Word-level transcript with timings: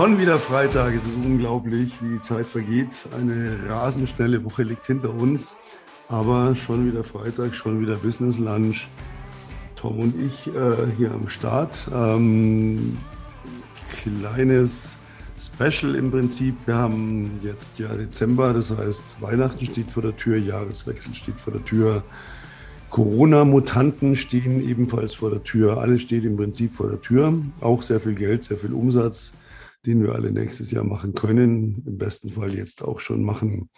Schon 0.00 0.18
wieder 0.18 0.38
Freitag, 0.38 0.94
es 0.94 1.04
ist 1.04 1.16
unglaublich, 1.16 1.92
wie 2.00 2.14
die 2.14 2.22
Zeit 2.22 2.46
vergeht. 2.46 3.06
Eine 3.20 3.68
rasend 3.68 4.08
schnelle 4.08 4.42
Woche 4.42 4.62
liegt 4.62 4.86
hinter 4.86 5.12
uns, 5.12 5.56
aber 6.08 6.54
schon 6.54 6.90
wieder 6.90 7.04
Freitag, 7.04 7.54
schon 7.54 7.82
wieder 7.82 7.96
Business 7.96 8.38
Lunch. 8.38 8.88
Tom 9.76 9.98
und 9.98 10.18
ich 10.18 10.46
äh, 10.46 10.90
hier 10.96 11.12
am 11.12 11.28
Start. 11.28 11.86
Ähm, 11.94 12.96
kleines 14.02 14.96
Special 15.38 15.94
im 15.94 16.10
Prinzip. 16.10 16.54
Wir 16.66 16.76
haben 16.76 17.38
jetzt 17.42 17.78
ja 17.78 17.94
Dezember, 17.94 18.54
das 18.54 18.74
heißt 18.74 19.20
Weihnachten 19.20 19.66
steht 19.66 19.92
vor 19.92 20.02
der 20.02 20.16
Tür, 20.16 20.38
Jahreswechsel 20.38 21.14
steht 21.14 21.38
vor 21.38 21.52
der 21.52 21.64
Tür. 21.66 22.02
Corona-Mutanten 22.88 24.16
stehen 24.16 24.66
ebenfalls 24.66 25.12
vor 25.12 25.28
der 25.28 25.44
Tür. 25.44 25.76
Alles 25.76 26.00
steht 26.00 26.24
im 26.24 26.38
Prinzip 26.38 26.74
vor 26.74 26.88
der 26.88 27.02
Tür. 27.02 27.34
Auch 27.60 27.82
sehr 27.82 28.00
viel 28.00 28.14
Geld, 28.14 28.44
sehr 28.44 28.56
viel 28.56 28.72
Umsatz, 28.72 29.34
den 29.86 30.02
wir 30.02 30.14
alle 30.14 30.30
nächstes 30.30 30.70
Jahr 30.70 30.84
machen 30.84 31.14
können. 31.14 31.82
Im 31.86 31.98
besten 31.98 32.30
Fall 32.30 32.54
jetzt 32.54 32.82
auch 32.82 32.98
schon 32.98 33.22
machen. 33.22 33.70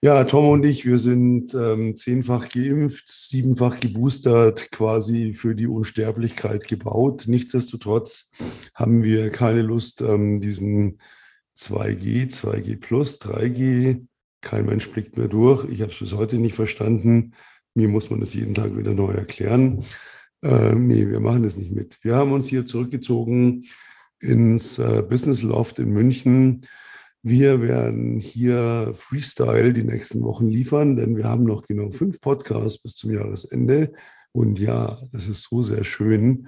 Ja, 0.00 0.24
Tom 0.24 0.48
und 0.48 0.64
ich, 0.64 0.86
wir 0.86 0.98
sind 0.98 1.54
ähm, 1.54 1.96
zehnfach 1.96 2.48
geimpft, 2.48 3.08
siebenfach 3.08 3.80
geboostert, 3.80 4.70
quasi 4.70 5.34
für 5.34 5.54
die 5.54 5.66
Unsterblichkeit 5.66 6.68
gebaut. 6.68 7.24
Nichtsdestotrotz 7.26 8.30
haben 8.74 9.02
wir 9.02 9.30
keine 9.30 9.62
Lust, 9.62 10.02
ähm, 10.02 10.40
diesen 10.40 11.00
2G, 11.56 12.30
2G 12.30 12.78
plus, 12.78 13.20
3G, 13.20 14.06
kein 14.40 14.66
Mensch 14.66 14.90
blickt 14.90 15.16
mehr 15.16 15.28
durch. 15.28 15.64
Ich 15.64 15.80
habe 15.80 15.90
es 15.90 15.98
bis 15.98 16.14
heute 16.14 16.38
nicht 16.38 16.54
verstanden. 16.54 17.32
Mir 17.74 17.88
muss 17.88 18.10
man 18.10 18.20
das 18.20 18.34
jeden 18.34 18.54
Tag 18.54 18.76
wieder 18.76 18.94
neu 18.94 19.10
erklären. 19.10 19.84
Ähm, 20.42 20.86
nee, 20.86 21.08
wir 21.08 21.20
machen 21.20 21.42
das 21.42 21.56
nicht 21.56 21.72
mit. 21.72 21.98
Wir 22.02 22.14
haben 22.14 22.32
uns 22.32 22.46
hier 22.46 22.66
zurückgezogen 22.66 23.64
ins 24.20 24.78
äh, 24.78 25.02
Business 25.02 25.42
Loft 25.42 25.78
in 25.78 25.90
München 25.90 26.66
wir 27.28 27.60
werden 27.60 28.20
hier 28.20 28.92
Freestyle 28.94 29.72
die 29.72 29.82
nächsten 29.82 30.22
Wochen 30.22 30.46
liefern, 30.46 30.94
denn 30.94 31.16
wir 31.16 31.24
haben 31.24 31.42
noch 31.42 31.66
genau 31.66 31.90
fünf 31.90 32.20
Podcasts 32.20 32.80
bis 32.80 32.94
zum 32.94 33.12
Jahresende. 33.12 33.92
Und 34.30 34.60
ja, 34.60 34.96
das 35.10 35.26
ist 35.26 35.42
so 35.42 35.64
sehr 35.64 35.82
schön. 35.82 36.46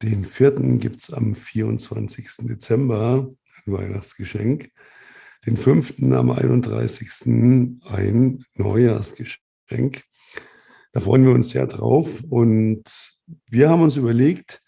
Den 0.00 0.24
vierten 0.24 0.78
gibt 0.78 1.02
es 1.02 1.12
am 1.12 1.34
24. 1.34 2.46
Dezember, 2.48 3.30
ein 3.66 3.72
Weihnachtsgeschenk. 3.74 4.70
Den 5.44 5.58
fünften 5.58 6.14
am 6.14 6.30
31. 6.30 7.26
ein 7.26 8.44
Neujahrsgeschenk. 8.54 10.04
Da 10.92 11.00
freuen 11.00 11.26
wir 11.26 11.32
uns 11.32 11.50
sehr 11.50 11.66
drauf. 11.66 12.24
Und 12.30 12.84
wir 13.50 13.68
haben 13.68 13.82
uns 13.82 13.96
überlegt, 13.96 14.62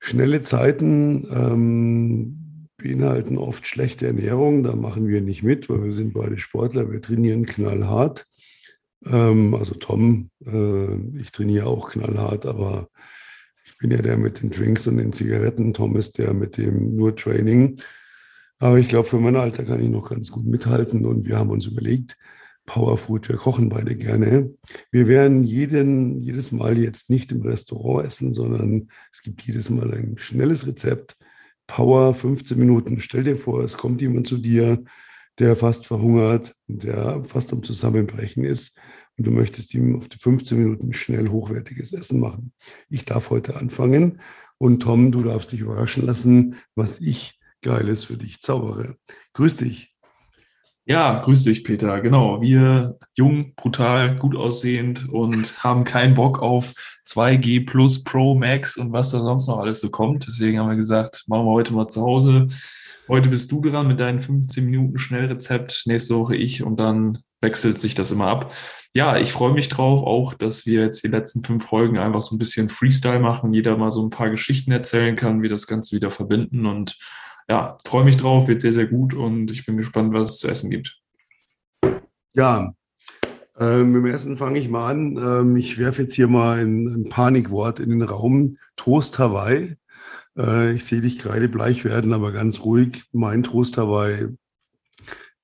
schnelle 0.00 0.42
Zeiten, 0.42 1.26
ähm, 1.30 2.68
beinhalten 2.76 3.36
oft 3.36 3.66
schlechte 3.66 4.06
Ernährung. 4.06 4.62
Da 4.62 4.76
machen 4.76 5.08
wir 5.08 5.20
nicht 5.20 5.42
mit, 5.42 5.68
weil 5.68 5.84
wir 5.84 5.92
sind 5.92 6.14
beide 6.14 6.38
Sportler. 6.38 6.90
Wir 6.90 7.02
trainieren 7.02 7.44
knallhart. 7.44 8.26
Ähm, 9.04 9.54
also 9.54 9.74
Tom, 9.74 10.30
äh, 10.46 11.18
ich 11.18 11.32
trainiere 11.32 11.66
auch 11.66 11.90
knallhart, 11.90 12.46
aber 12.46 12.88
ich 13.64 13.76
bin 13.78 13.90
ja 13.90 14.00
der 14.00 14.16
mit 14.16 14.42
den 14.42 14.50
Drinks 14.50 14.86
und 14.86 14.96
den 14.96 15.12
Zigaretten. 15.12 15.74
Tom 15.74 15.96
ist 15.96 16.18
der 16.18 16.32
mit 16.34 16.56
dem 16.56 16.96
nur 16.96 17.14
Training. 17.14 17.80
Aber 18.58 18.78
ich 18.78 18.88
glaube, 18.88 19.08
für 19.08 19.18
mein 19.18 19.36
Alter 19.36 19.64
kann 19.64 19.82
ich 19.82 19.88
noch 19.88 20.10
ganz 20.10 20.30
gut 20.30 20.46
mithalten. 20.46 21.04
Und 21.04 21.26
wir 21.26 21.38
haben 21.38 21.50
uns 21.50 21.66
überlegt, 21.66 22.16
Powerfood, 22.68 23.30
wir 23.30 23.36
kochen 23.36 23.70
beide 23.70 23.96
gerne. 23.96 24.54
Wir 24.92 25.08
werden 25.08 25.42
jeden, 25.42 26.20
jedes 26.20 26.52
Mal 26.52 26.76
jetzt 26.76 27.08
nicht 27.08 27.32
im 27.32 27.40
Restaurant 27.40 28.06
essen, 28.06 28.34
sondern 28.34 28.88
es 29.10 29.22
gibt 29.22 29.42
jedes 29.42 29.70
Mal 29.70 29.92
ein 29.94 30.18
schnelles 30.18 30.66
Rezept 30.66 31.16
Power 31.66 32.14
15 32.14 32.58
Minuten. 32.58 33.00
Stell 33.00 33.24
dir 33.24 33.36
vor, 33.36 33.64
es 33.64 33.78
kommt 33.78 34.02
jemand 34.02 34.26
zu 34.26 34.36
dir, 34.36 34.84
der 35.38 35.56
fast 35.56 35.86
verhungert, 35.86 36.54
der 36.66 37.24
fast 37.24 37.54
am 37.54 37.62
Zusammenbrechen 37.62 38.44
ist 38.44 38.76
und 39.16 39.26
du 39.26 39.30
möchtest 39.30 39.72
ihm 39.72 39.96
auf 39.96 40.10
die 40.10 40.18
15 40.18 40.58
Minuten 40.58 40.92
schnell 40.92 41.28
hochwertiges 41.28 41.94
Essen 41.94 42.20
machen. 42.20 42.52
Ich 42.90 43.06
darf 43.06 43.30
heute 43.30 43.56
anfangen 43.56 44.20
und 44.58 44.80
Tom, 44.80 45.10
du 45.10 45.22
darfst 45.22 45.52
dich 45.52 45.60
überraschen 45.60 46.04
lassen, 46.04 46.56
was 46.74 47.00
ich 47.00 47.40
Geiles 47.62 48.04
für 48.04 48.18
dich 48.18 48.40
zaubere. 48.40 48.96
Grüß 49.32 49.56
dich. 49.56 49.97
Ja, 50.90 51.20
grüß 51.20 51.44
dich, 51.44 51.64
Peter. 51.64 52.00
Genau, 52.00 52.40
wir 52.40 52.96
jung, 53.12 53.52
brutal, 53.56 54.16
gut 54.16 54.34
aussehend 54.34 55.06
und 55.10 55.62
haben 55.62 55.84
keinen 55.84 56.14
Bock 56.14 56.40
auf 56.40 56.72
2G 57.06 57.66
Plus 57.66 58.02
Pro 58.04 58.34
Max 58.34 58.78
und 58.78 58.90
was 58.90 59.10
da 59.10 59.18
sonst 59.20 59.48
noch 59.48 59.58
alles 59.58 59.80
so 59.80 59.90
kommt. 59.90 60.26
Deswegen 60.26 60.58
haben 60.58 60.70
wir 60.70 60.76
gesagt, 60.76 61.24
machen 61.26 61.44
wir 61.44 61.52
heute 61.52 61.74
mal 61.74 61.88
zu 61.88 62.00
Hause. 62.00 62.46
Heute 63.06 63.28
bist 63.28 63.52
du 63.52 63.60
dran 63.60 63.86
mit 63.86 64.00
deinen 64.00 64.22
15 64.22 64.64
Minuten 64.64 64.96
Schnellrezept, 64.96 65.82
nächste 65.84 66.16
Woche 66.16 66.36
ich 66.36 66.62
und 66.62 66.80
dann 66.80 67.18
wechselt 67.42 67.78
sich 67.78 67.94
das 67.94 68.10
immer 68.10 68.28
ab. 68.28 68.54
Ja, 68.94 69.18
ich 69.18 69.30
freue 69.30 69.52
mich 69.52 69.68
drauf, 69.68 70.02
auch, 70.02 70.32
dass 70.32 70.64
wir 70.64 70.80
jetzt 70.80 71.04
die 71.04 71.08
letzten 71.08 71.44
fünf 71.44 71.66
Folgen 71.66 71.98
einfach 71.98 72.22
so 72.22 72.34
ein 72.34 72.38
bisschen 72.38 72.70
Freestyle 72.70 73.20
machen, 73.20 73.52
jeder 73.52 73.76
mal 73.76 73.90
so 73.90 74.02
ein 74.02 74.10
paar 74.10 74.30
Geschichten 74.30 74.72
erzählen 74.72 75.16
kann, 75.16 75.42
wie 75.42 75.50
das 75.50 75.66
Ganze 75.66 75.94
wieder 75.94 76.10
verbinden 76.10 76.64
und 76.64 76.96
ja, 77.48 77.78
freue 77.86 78.04
mich 78.04 78.16
drauf, 78.16 78.48
wird 78.48 78.60
sehr, 78.60 78.72
sehr 78.72 78.86
gut 78.86 79.14
und 79.14 79.50
ich 79.50 79.64
bin 79.64 79.76
gespannt, 79.76 80.12
was 80.12 80.34
es 80.34 80.38
zu 80.38 80.48
essen 80.48 80.70
gibt. 80.70 81.00
Ja, 82.34 82.74
ähm, 83.58 83.96
im 83.96 84.06
ersten 84.06 84.36
fange 84.36 84.58
ich 84.58 84.68
mal 84.68 84.90
an. 84.90 85.16
Ähm, 85.16 85.56
ich 85.56 85.78
werfe 85.78 86.02
jetzt 86.02 86.14
hier 86.14 86.28
mal 86.28 86.60
ein, 86.60 86.86
ein, 86.86 87.08
Panikwort 87.08 87.80
in 87.80 87.90
den 87.90 88.02
Raum. 88.02 88.58
Toast 88.76 89.18
Hawaii. 89.18 89.76
Äh, 90.36 90.74
ich 90.74 90.84
sehe 90.84 91.00
dich 91.00 91.18
gerade 91.18 91.48
bleich 91.48 91.84
werden, 91.84 92.12
aber 92.12 92.32
ganz 92.32 92.60
ruhig. 92.60 93.04
Mein 93.12 93.42
Toast 93.42 93.76
Hawaii 93.76 94.28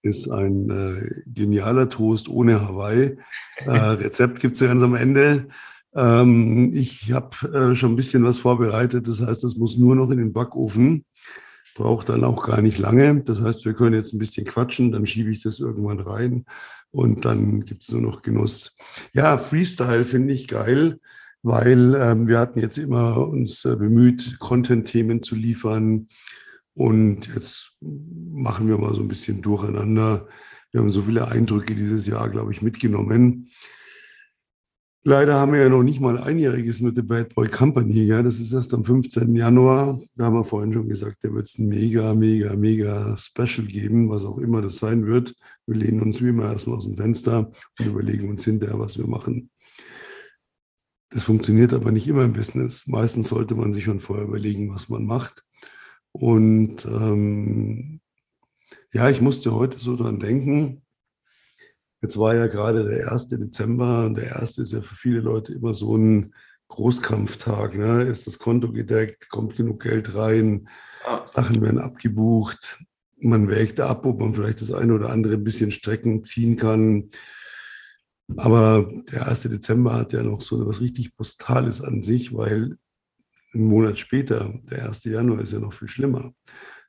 ist 0.03 0.29
ein 0.29 0.71
äh, 0.71 1.23
genialer 1.27 1.89
Toast 1.89 2.29
ohne 2.29 2.61
Hawaii. 2.61 3.17
Äh, 3.65 3.71
Rezept 3.71 4.41
gibt 4.41 4.55
es 4.55 4.61
ja 4.61 4.69
ganz 4.69 4.83
am 4.83 4.95
Ende. 4.95 5.49
Ähm, 5.95 6.73
ich 6.73 7.11
habe 7.13 7.73
äh, 7.73 7.75
schon 7.75 7.93
ein 7.93 7.97
bisschen 7.97 8.25
was 8.25 8.39
vorbereitet. 8.39 9.09
Das 9.09 9.21
heißt, 9.21 9.43
das 9.43 9.57
muss 9.57 9.77
nur 9.77 9.97
noch 9.97 10.11
in 10.11 10.19
den 10.19 10.33
Backofen 10.33 11.05
braucht 11.75 12.09
dann 12.09 12.25
auch 12.25 12.47
gar 12.47 12.63
nicht 12.63 12.79
lange. 12.79 13.23
Das 13.23 13.41
heißt, 13.41 13.65
wir 13.65 13.75
können 13.75 13.95
jetzt 13.95 14.15
ein 14.15 14.19
bisschen 14.19 14.47
quatschen, 14.47 14.93
dann 14.93 15.07
schiebe 15.07 15.31
ich 15.31 15.43
das 15.43 15.61
irgendwann 15.61 16.01
rein 16.01 16.47
und 16.91 17.25
dann 17.25 17.65
gibt 17.65 17.83
es 17.83 17.91
nur 17.91 18.01
noch 18.01 18.23
Genuss. 18.23 18.77
Ja, 19.13 19.37
Freestyle 19.37 20.05
finde 20.05 20.33
ich 20.33 20.49
geil, 20.49 21.01
weil 21.43 21.95
ähm, 21.97 22.29
wir 22.29 22.39
hatten 22.39 22.61
jetzt 22.61 22.79
immer 22.79 23.29
uns 23.29 23.65
äh, 23.65 23.77
bemüht, 23.77 24.39
Content-Themen 24.39 25.23
zu 25.23 25.35
liefern 25.35 26.09
und 26.75 27.29
jetzt 27.35 27.73
machen 27.81 28.69
wir 28.69 28.79
mal 28.79 28.95
so 28.95 29.03
ein 29.03 29.09
bisschen 29.09 29.43
durcheinander. 29.43 30.29
Wir 30.71 30.81
haben 30.81 30.91
so 30.91 31.03
viele 31.03 31.29
Eindrücke 31.29 31.75
dieses 31.75 32.07
Jahr, 32.07 32.29
glaube 32.29 32.53
ich, 32.53 32.63
mitgenommen. 32.63 33.51
Leider 35.07 35.35
haben 35.35 35.53
wir 35.53 35.61
ja 35.61 35.69
noch 35.69 35.83
nicht 35.83 36.01
mal 36.01 36.17
einjähriges 36.17 36.81
mit 36.81 36.97
The 36.97 37.03
Bad 37.03 37.35
Boy 37.35 37.47
Company. 37.47 38.05
Ja? 38.05 38.23
Das 38.23 38.41
ist 38.41 38.55
erst 38.55 38.73
am 38.73 38.85
15. 38.85 39.35
Januar. 39.35 40.01
Da 40.17 40.25
haben 40.25 40.35
wir 40.35 40.45
vorhin 40.45 40.73
schon 40.73 40.89
gesagt, 40.89 41.19
da 41.23 41.35
wird 41.35 41.45
es 41.45 41.59
ein 41.59 41.69
mega, 41.69 42.15
mega, 42.15 42.57
mega 42.57 43.15
Special 43.19 43.67
geben, 43.67 44.09
was 44.09 44.25
auch 44.25 44.39
immer 44.39 44.63
das 44.63 44.79
sein 44.79 45.05
wird. 45.05 45.35
Wir 45.67 45.77
lehnen 45.77 46.01
uns 46.01 46.23
wie 46.23 46.29
immer 46.29 46.51
erstmal 46.51 46.79
aus 46.79 46.85
dem 46.85 46.97
Fenster 46.97 47.53
und 47.79 47.87
überlegen 47.87 48.31
uns 48.31 48.45
hinterher, 48.45 48.79
was 48.79 48.97
wir 48.97 49.07
machen. 49.07 49.51
Das 51.11 51.25
funktioniert 51.25 51.75
aber 51.75 51.93
nicht 51.93 52.09
immer 52.09 52.25
im 52.25 52.33
Business. 52.33 52.87
Meistens 52.87 53.29
sollte 53.29 53.55
man 53.55 53.75
sich 53.75 53.85
schon 53.85 54.01
vorher 54.01 54.25
überlegen, 54.25 54.73
was 54.73 54.89
man 54.89 55.05
macht. 55.05 55.45
Und 56.13 56.87
ähm, 56.87 58.01
ja, 58.91 59.11
ich 59.11 59.21
musste 59.21 59.55
heute 59.55 59.79
so 59.81 59.97
dran 59.97 60.19
denken, 60.19 60.84
Jetzt 62.05 62.19
war 62.19 62.35
ja 62.35 62.49
gerade 62.49 62.85
der 62.85 63.11
1. 63.11 63.29
Dezember 63.29 64.05
und 64.05 64.19
der 64.19 64.39
1. 64.39 64.59
ist 64.59 64.75
ja 64.75 64.83
für 64.83 64.95
viele 64.95 65.21
Leute 65.21 65.55
immer 65.55 65.73
so 65.73 65.97
ein 65.97 66.35
Großkampftag. 66.69 67.79
Ne? 67.79 68.03
Ist 68.03 68.27
das 68.27 68.39
Konto 68.39 68.71
gedeckt? 68.71 69.31
Kommt 69.31 69.57
genug 69.57 69.85
Geld 69.85 70.15
rein? 70.15 70.69
Sachen 71.25 71.63
werden 71.63 71.79
abgebucht. 71.79 72.85
Man 73.17 73.49
wägt 73.49 73.81
ab, 73.81 74.05
ob 74.05 74.21
man 74.21 74.35
vielleicht 74.35 74.61
das 74.61 74.71
eine 74.71 74.93
oder 74.93 75.09
andere 75.09 75.37
ein 75.37 75.45
bisschen 75.45 75.71
Strecken 75.71 76.25
ziehen 76.25 76.59
kann. 76.59 77.09
Aber 78.37 78.87
der 79.11 79.27
1. 79.27 79.45
Dezember 79.45 79.95
hat 79.95 80.13
ja 80.13 80.23
noch 80.23 80.43
so 80.43 80.61
etwas 80.61 80.83
richtig 80.83 81.15
Postales 81.15 81.81
an 81.81 82.03
sich, 82.03 82.35
weil 82.35 82.77
einen 83.55 83.65
Monat 83.65 83.99
später, 83.99 84.53
der 84.65 84.89
1. 84.89 85.05
Januar, 85.05 85.41
ist 85.41 85.55
ja 85.55 85.59
noch 85.59 85.73
viel 85.73 85.89
schlimmer. 85.89 86.35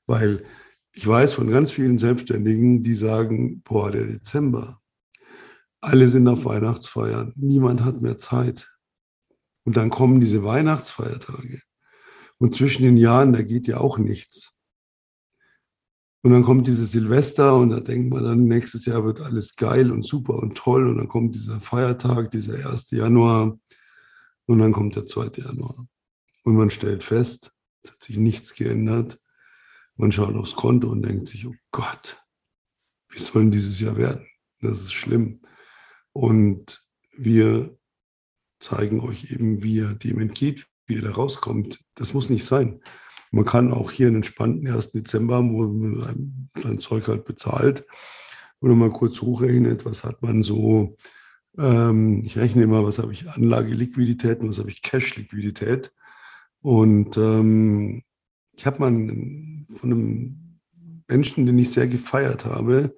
Weil 0.07 0.43
ich 0.91 1.07
weiß 1.07 1.31
von 1.31 1.49
ganz 1.49 1.71
vielen 1.71 1.99
Selbstständigen, 1.99 2.83
die 2.83 2.95
sagen, 2.95 3.61
boah, 3.61 3.91
der 3.91 4.07
Dezember, 4.07 4.81
alle 5.85 6.09
sind 6.09 6.27
auf 6.27 6.45
Weihnachtsfeiern. 6.45 7.33
Niemand 7.35 7.83
hat 7.83 8.01
mehr 8.01 8.19
Zeit. 8.19 8.71
Und 9.63 9.77
dann 9.77 9.89
kommen 9.89 10.19
diese 10.19 10.43
Weihnachtsfeiertage. 10.43 11.61
Und 12.37 12.55
zwischen 12.55 12.83
den 12.83 12.97
Jahren, 12.97 13.33
da 13.33 13.41
geht 13.41 13.67
ja 13.67 13.77
auch 13.77 13.97
nichts. 13.97 14.55
Und 16.21 16.31
dann 16.31 16.43
kommt 16.43 16.67
dieses 16.67 16.91
Silvester 16.91 17.55
und 17.55 17.69
da 17.69 17.79
denkt 17.79 18.11
man 18.11 18.23
dann, 18.23 18.45
nächstes 18.45 18.85
Jahr 18.85 19.05
wird 19.05 19.21
alles 19.21 19.55
geil 19.55 19.91
und 19.91 20.03
super 20.03 20.33
und 20.35 20.55
toll. 20.55 20.87
Und 20.87 20.97
dann 20.97 21.07
kommt 21.07 21.35
dieser 21.35 21.59
Feiertag, 21.59 22.31
dieser 22.31 22.67
1. 22.67 22.91
Januar. 22.91 23.59
Und 24.47 24.59
dann 24.59 24.73
kommt 24.73 24.95
der 24.95 25.05
2. 25.05 25.41
Januar. 25.43 25.87
Und 26.43 26.55
man 26.55 26.69
stellt 26.69 27.03
fest, 27.03 27.51
es 27.83 27.91
hat 27.91 28.01
sich 28.01 28.17
nichts 28.17 28.55
geändert. 28.55 29.19
Man 29.97 30.11
schaut 30.11 30.35
aufs 30.35 30.55
Konto 30.55 30.89
und 30.89 31.03
denkt 31.03 31.27
sich, 31.27 31.45
oh 31.47 31.55
Gott, 31.71 32.23
wie 33.09 33.19
soll 33.19 33.43
denn 33.43 33.51
dieses 33.51 33.79
Jahr 33.79 33.95
werden? 33.95 34.27
Das 34.61 34.81
ist 34.81 34.93
schlimm. 34.93 35.41
Und 36.15 36.87
wir 37.17 37.77
zeigen 38.61 39.01
euch 39.01 39.31
eben, 39.31 39.63
wie 39.63 39.75
ihr 39.75 39.95
dem 39.95 40.21
entgeht, 40.21 40.65
wie 40.87 40.93
ihr 40.93 41.01
da 41.01 41.11
rauskommt. 41.11 41.81
Das 41.93 42.13
muss 42.13 42.29
nicht 42.29 42.45
sein. 42.45 42.79
Man 43.31 43.43
kann 43.43 43.73
auch 43.73 43.91
hier 43.91 44.07
einen 44.07 44.17
entspannten 44.17 44.65
1. 44.65 44.93
Dezember 44.93 45.35
haben, 45.35 45.53
wo 45.53 45.67
man 45.67 46.49
sein 46.55 46.79
Zeug 46.79 47.09
halt 47.09 47.25
bezahlt 47.25 47.85
oder 48.61 48.75
mal 48.75 48.91
kurz 48.91 49.21
hochrechnet, 49.21 49.83
was 49.83 50.05
hat 50.05 50.21
man 50.21 50.41
so. 50.41 50.95
Ähm, 51.57 52.23
ich 52.23 52.37
rechne 52.37 52.63
immer, 52.63 52.85
was 52.85 52.99
habe 52.99 53.11
ich 53.11 53.29
Anlageliquidität 53.29 54.39
und 54.39 54.47
was 54.47 54.59
habe 54.59 54.69
ich 54.69 54.81
Cash-Liquidität. 54.81 55.91
Und 56.61 57.17
ähm, 57.17 58.03
ich 58.53 58.65
habe 58.65 58.79
mal 58.79 58.91
von 59.75 59.91
einem 59.91 60.59
Menschen, 61.09 61.45
den 61.45 61.59
ich 61.59 61.71
sehr 61.71 61.87
gefeiert 61.87 62.45
habe, 62.45 62.95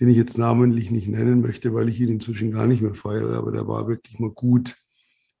den 0.00 0.08
ich 0.08 0.16
jetzt 0.16 0.38
namentlich 0.38 0.90
nicht 0.90 1.08
nennen 1.08 1.40
möchte, 1.40 1.74
weil 1.74 1.88
ich 1.88 2.00
ihn 2.00 2.08
inzwischen 2.08 2.52
gar 2.52 2.66
nicht 2.66 2.82
mehr 2.82 2.94
feiere, 2.94 3.36
aber 3.36 3.52
der 3.52 3.66
war 3.66 3.88
wirklich 3.88 4.18
mal 4.18 4.30
gut 4.30 4.76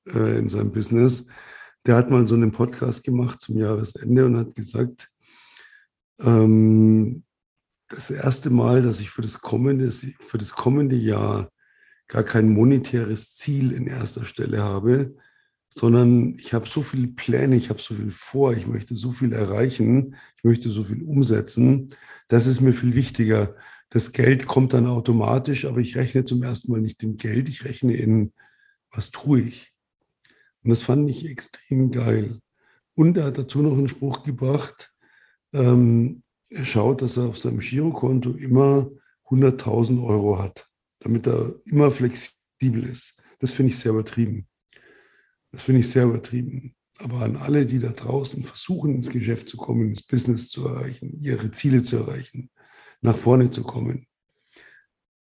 äh, 0.06 0.38
in 0.38 0.48
seinem 0.48 0.72
Business. 0.72 1.26
Der 1.86 1.96
hat 1.96 2.10
mal 2.10 2.26
so 2.26 2.34
einen 2.34 2.52
Podcast 2.52 3.04
gemacht 3.04 3.40
zum 3.40 3.56
Jahresende 3.56 4.26
und 4.26 4.36
hat 4.36 4.54
gesagt, 4.54 5.10
ähm, 6.20 7.22
das 7.88 8.10
erste 8.10 8.50
Mal, 8.50 8.82
dass 8.82 9.00
ich 9.00 9.10
für 9.10 9.22
das, 9.22 9.40
kommende, 9.40 9.90
für 9.90 10.38
das 10.38 10.52
kommende 10.52 10.96
Jahr 10.96 11.50
gar 12.08 12.22
kein 12.22 12.50
monetäres 12.50 13.34
Ziel 13.34 13.72
in 13.72 13.86
erster 13.86 14.24
Stelle 14.24 14.62
habe, 14.62 15.14
sondern 15.70 16.36
ich 16.38 16.54
habe 16.54 16.66
so 16.66 16.82
viele 16.82 17.08
Pläne, 17.08 17.56
ich 17.56 17.70
habe 17.70 17.80
so 17.80 17.94
viel 17.94 18.10
vor, 18.10 18.54
ich 18.54 18.66
möchte 18.66 18.94
so 18.94 19.10
viel 19.10 19.32
erreichen, 19.32 20.16
ich 20.36 20.44
möchte 20.44 20.70
so 20.70 20.82
viel 20.82 21.02
umsetzen. 21.02 21.94
Das 22.28 22.46
ist 22.46 22.60
mir 22.60 22.72
viel 22.72 22.94
wichtiger. 22.94 23.54
Das 23.90 24.12
Geld 24.12 24.46
kommt 24.46 24.74
dann 24.74 24.86
automatisch, 24.86 25.64
aber 25.64 25.78
ich 25.78 25.96
rechne 25.96 26.24
zum 26.24 26.42
ersten 26.42 26.70
Mal 26.70 26.80
nicht 26.80 27.02
in 27.02 27.16
Geld, 27.16 27.48
ich 27.48 27.64
rechne 27.64 27.96
in, 27.96 28.32
was 28.90 29.10
tue 29.10 29.40
ich? 29.40 29.72
Und 30.62 30.70
das 30.70 30.82
fand 30.82 31.08
ich 31.08 31.26
extrem 31.26 31.90
geil. 31.90 32.40
Und 32.94 33.16
er 33.16 33.24
hat 33.24 33.38
dazu 33.38 33.62
noch 33.62 33.72
einen 33.72 33.88
Spruch 33.88 34.24
gebracht, 34.24 34.92
ähm, 35.52 36.22
er 36.50 36.64
schaut, 36.64 37.02
dass 37.02 37.16
er 37.16 37.24
auf 37.24 37.38
seinem 37.38 37.60
Girokonto 37.60 38.32
immer 38.32 38.90
100.000 39.26 40.02
Euro 40.04 40.38
hat, 40.38 40.66
damit 41.00 41.26
er 41.26 41.54
immer 41.66 41.90
flexibel 41.90 42.84
ist. 42.84 43.16
Das 43.38 43.52
finde 43.52 43.72
ich 43.72 43.78
sehr 43.78 43.92
übertrieben. 43.92 44.46
Das 45.52 45.62
finde 45.62 45.80
ich 45.80 45.90
sehr 45.90 46.04
übertrieben. 46.04 46.74
Aber 46.98 47.20
an 47.20 47.36
alle, 47.36 47.64
die 47.64 47.78
da 47.78 47.90
draußen 47.90 48.42
versuchen, 48.42 48.94
ins 48.94 49.10
Geschäft 49.10 49.48
zu 49.48 49.56
kommen, 49.56 49.90
ins 49.90 50.02
Business 50.02 50.48
zu 50.48 50.66
erreichen, 50.66 51.16
ihre 51.16 51.50
Ziele 51.50 51.82
zu 51.82 51.96
erreichen, 51.98 52.50
nach 53.00 53.16
vorne 53.16 53.50
zu 53.50 53.62
kommen, 53.62 54.06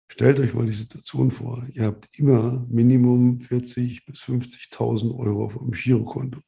stellt 0.08 0.40
euch 0.40 0.54
mal 0.54 0.66
die 0.66 0.72
Situation 0.72 1.30
vor. 1.30 1.66
Ihr 1.72 1.84
habt 1.84 2.08
immer 2.18 2.66
Minimum 2.68 3.38
40.000 3.38 4.06
bis 4.06 4.20
50.000 4.22 5.16
Euro 5.16 5.44
auf 5.44 5.56
eurem 5.56 5.72
Girokonto. 5.72 6.40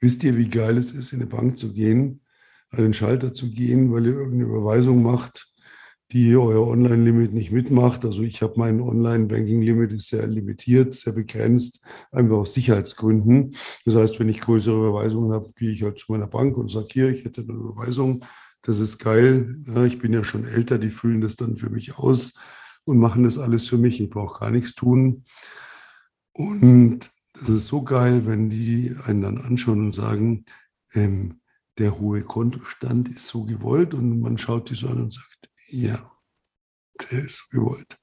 Wisst 0.00 0.24
ihr, 0.24 0.36
wie 0.36 0.48
geil 0.48 0.78
es 0.78 0.92
ist, 0.92 1.12
in 1.12 1.20
eine 1.20 1.28
Bank 1.28 1.58
zu 1.58 1.74
gehen, 1.74 2.22
an 2.70 2.82
den 2.82 2.94
Schalter 2.94 3.32
zu 3.32 3.50
gehen, 3.50 3.92
weil 3.92 4.06
ihr 4.06 4.12
irgendeine 4.12 4.44
Überweisung 4.44 5.02
macht 5.02 5.50
die 6.12 6.36
euer 6.36 6.66
Online-Limit 6.66 7.32
nicht 7.32 7.52
mitmacht. 7.52 8.04
Also 8.04 8.22
ich 8.22 8.42
habe 8.42 8.54
mein 8.56 8.80
Online-Banking-Limit 8.80 9.92
ist 9.92 10.08
sehr 10.08 10.26
limitiert, 10.26 10.94
sehr 10.94 11.12
begrenzt, 11.12 11.84
einfach 12.10 12.38
aus 12.38 12.54
Sicherheitsgründen. 12.54 13.54
Das 13.84 13.94
heißt, 13.94 14.18
wenn 14.18 14.28
ich 14.28 14.40
größere 14.40 14.76
Überweisungen 14.76 15.32
habe, 15.32 15.52
gehe 15.56 15.70
ich 15.70 15.82
halt 15.82 15.98
zu 15.98 16.12
meiner 16.12 16.26
Bank 16.26 16.56
und 16.56 16.70
sage, 16.70 16.88
hier, 16.90 17.10
ich 17.10 17.24
hätte 17.24 17.42
eine 17.42 17.52
Überweisung, 17.52 18.24
das 18.62 18.80
ist 18.80 18.98
geil. 18.98 19.62
Ja, 19.66 19.84
ich 19.84 19.98
bin 19.98 20.12
ja 20.12 20.24
schon 20.24 20.44
älter, 20.44 20.78
die 20.78 20.90
füllen 20.90 21.20
das 21.20 21.36
dann 21.36 21.56
für 21.56 21.70
mich 21.70 21.96
aus 21.96 22.34
und 22.84 22.98
machen 22.98 23.24
das 23.24 23.38
alles 23.38 23.68
für 23.68 23.78
mich. 23.78 24.00
Ich 24.00 24.10
brauche 24.10 24.40
gar 24.40 24.50
nichts 24.50 24.74
tun. 24.74 25.24
Und 26.32 27.10
das 27.34 27.48
ist 27.48 27.66
so 27.68 27.82
geil, 27.82 28.26
wenn 28.26 28.50
die 28.50 28.94
einen 29.04 29.22
dann 29.22 29.38
anschauen 29.38 29.86
und 29.86 29.92
sagen, 29.92 30.44
ähm, 30.92 31.40
der 31.78 31.98
hohe 31.98 32.22
Kontostand 32.22 33.08
ist 33.08 33.26
so 33.26 33.44
gewollt 33.44 33.94
und 33.94 34.20
man 34.20 34.36
schaut 34.36 34.70
die 34.70 34.74
so 34.74 34.88
an 34.88 35.02
und 35.02 35.14
sagt, 35.14 35.50
ja, 35.68 36.10
der 37.10 37.24
ist 37.24 37.50
gewollt. 37.50 37.96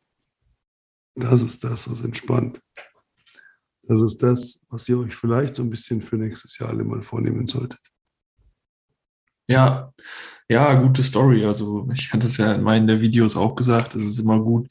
Das 1.15 1.43
ist 1.43 1.63
das, 1.63 1.89
was 1.89 2.01
entspannt. 2.01 2.61
Das 3.83 4.01
ist 4.01 4.21
das, 4.21 4.65
was 4.69 4.87
ihr 4.89 4.99
euch 4.99 5.15
vielleicht 5.15 5.55
so 5.55 5.63
ein 5.63 5.69
bisschen 5.69 6.01
für 6.01 6.17
nächstes 6.17 6.57
Jahr 6.57 6.69
alle 6.69 6.83
mal 6.83 7.03
vornehmen 7.03 7.47
solltet. 7.47 7.79
Ja, 9.47 9.93
ja, 10.49 10.73
gute 10.75 11.03
Story. 11.03 11.45
Also 11.45 11.87
ich 11.93 12.13
hatte 12.13 12.27
es 12.27 12.37
ja 12.37 12.53
in 12.53 12.63
meinen 12.63 12.87
der 12.87 13.01
Videos 13.01 13.35
auch 13.35 13.55
gesagt, 13.55 13.95
es 13.95 14.03
ist 14.03 14.19
immer 14.19 14.39
gut, 14.39 14.69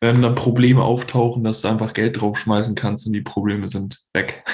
wenn 0.00 0.22
dann 0.22 0.34
Probleme 0.34 0.82
auftauchen, 0.82 1.44
dass 1.44 1.62
du 1.62 1.68
einfach 1.68 1.92
Geld 1.92 2.20
draufschmeißen 2.20 2.74
kannst 2.74 3.06
und 3.06 3.12
die 3.12 3.22
Probleme 3.22 3.68
sind 3.68 4.00
weg. 4.12 4.44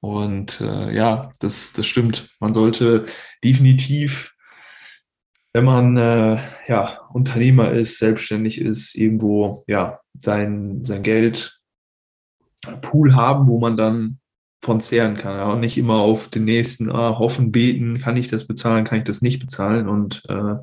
Und 0.00 0.60
äh, 0.60 0.94
ja, 0.94 1.30
das, 1.38 1.72
das 1.72 1.86
stimmt. 1.86 2.28
Man 2.38 2.52
sollte 2.52 3.06
definitiv 3.42 4.34
wenn 5.54 5.64
man 5.64 5.96
äh, 5.96 6.42
ja, 6.66 6.98
Unternehmer 7.12 7.70
ist, 7.70 7.98
selbstständig 7.98 8.60
ist, 8.60 8.96
irgendwo 8.96 9.62
ja, 9.68 10.00
sein, 10.18 10.82
sein 10.82 11.04
Geld 11.04 11.60
Pool 12.82 13.14
haben, 13.14 13.46
wo 13.46 13.60
man 13.60 13.76
dann 13.76 14.18
von 14.64 14.80
zehren 14.80 15.16
kann. 15.16 15.50
Und 15.50 15.60
nicht 15.60 15.76
immer 15.76 15.96
auf 15.96 16.28
den 16.28 16.44
nächsten 16.44 16.90
ah, 16.90 17.18
hoffen, 17.18 17.52
beten, 17.52 17.98
kann 17.98 18.16
ich 18.16 18.28
das 18.28 18.46
bezahlen, 18.46 18.84
kann 18.84 18.98
ich 18.98 19.04
das 19.04 19.20
nicht 19.20 19.38
bezahlen 19.38 19.88
und 19.88 20.22
äh, 20.28 20.56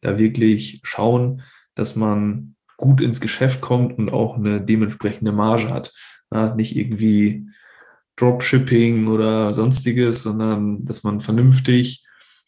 da 0.00 0.18
wirklich 0.18 0.80
schauen, 0.84 1.42
dass 1.74 1.96
man 1.96 2.54
gut 2.76 3.00
ins 3.00 3.20
Geschäft 3.20 3.60
kommt 3.60 3.98
und 3.98 4.12
auch 4.12 4.36
eine 4.36 4.60
dementsprechende 4.60 5.32
Marge 5.32 5.70
hat. 5.70 5.92
Ja, 6.32 6.54
nicht 6.54 6.76
irgendwie 6.76 7.48
Dropshipping 8.16 9.08
oder 9.08 9.52
sonstiges, 9.52 10.22
sondern 10.22 10.84
dass 10.84 11.02
man 11.02 11.20
vernünftig 11.20 12.04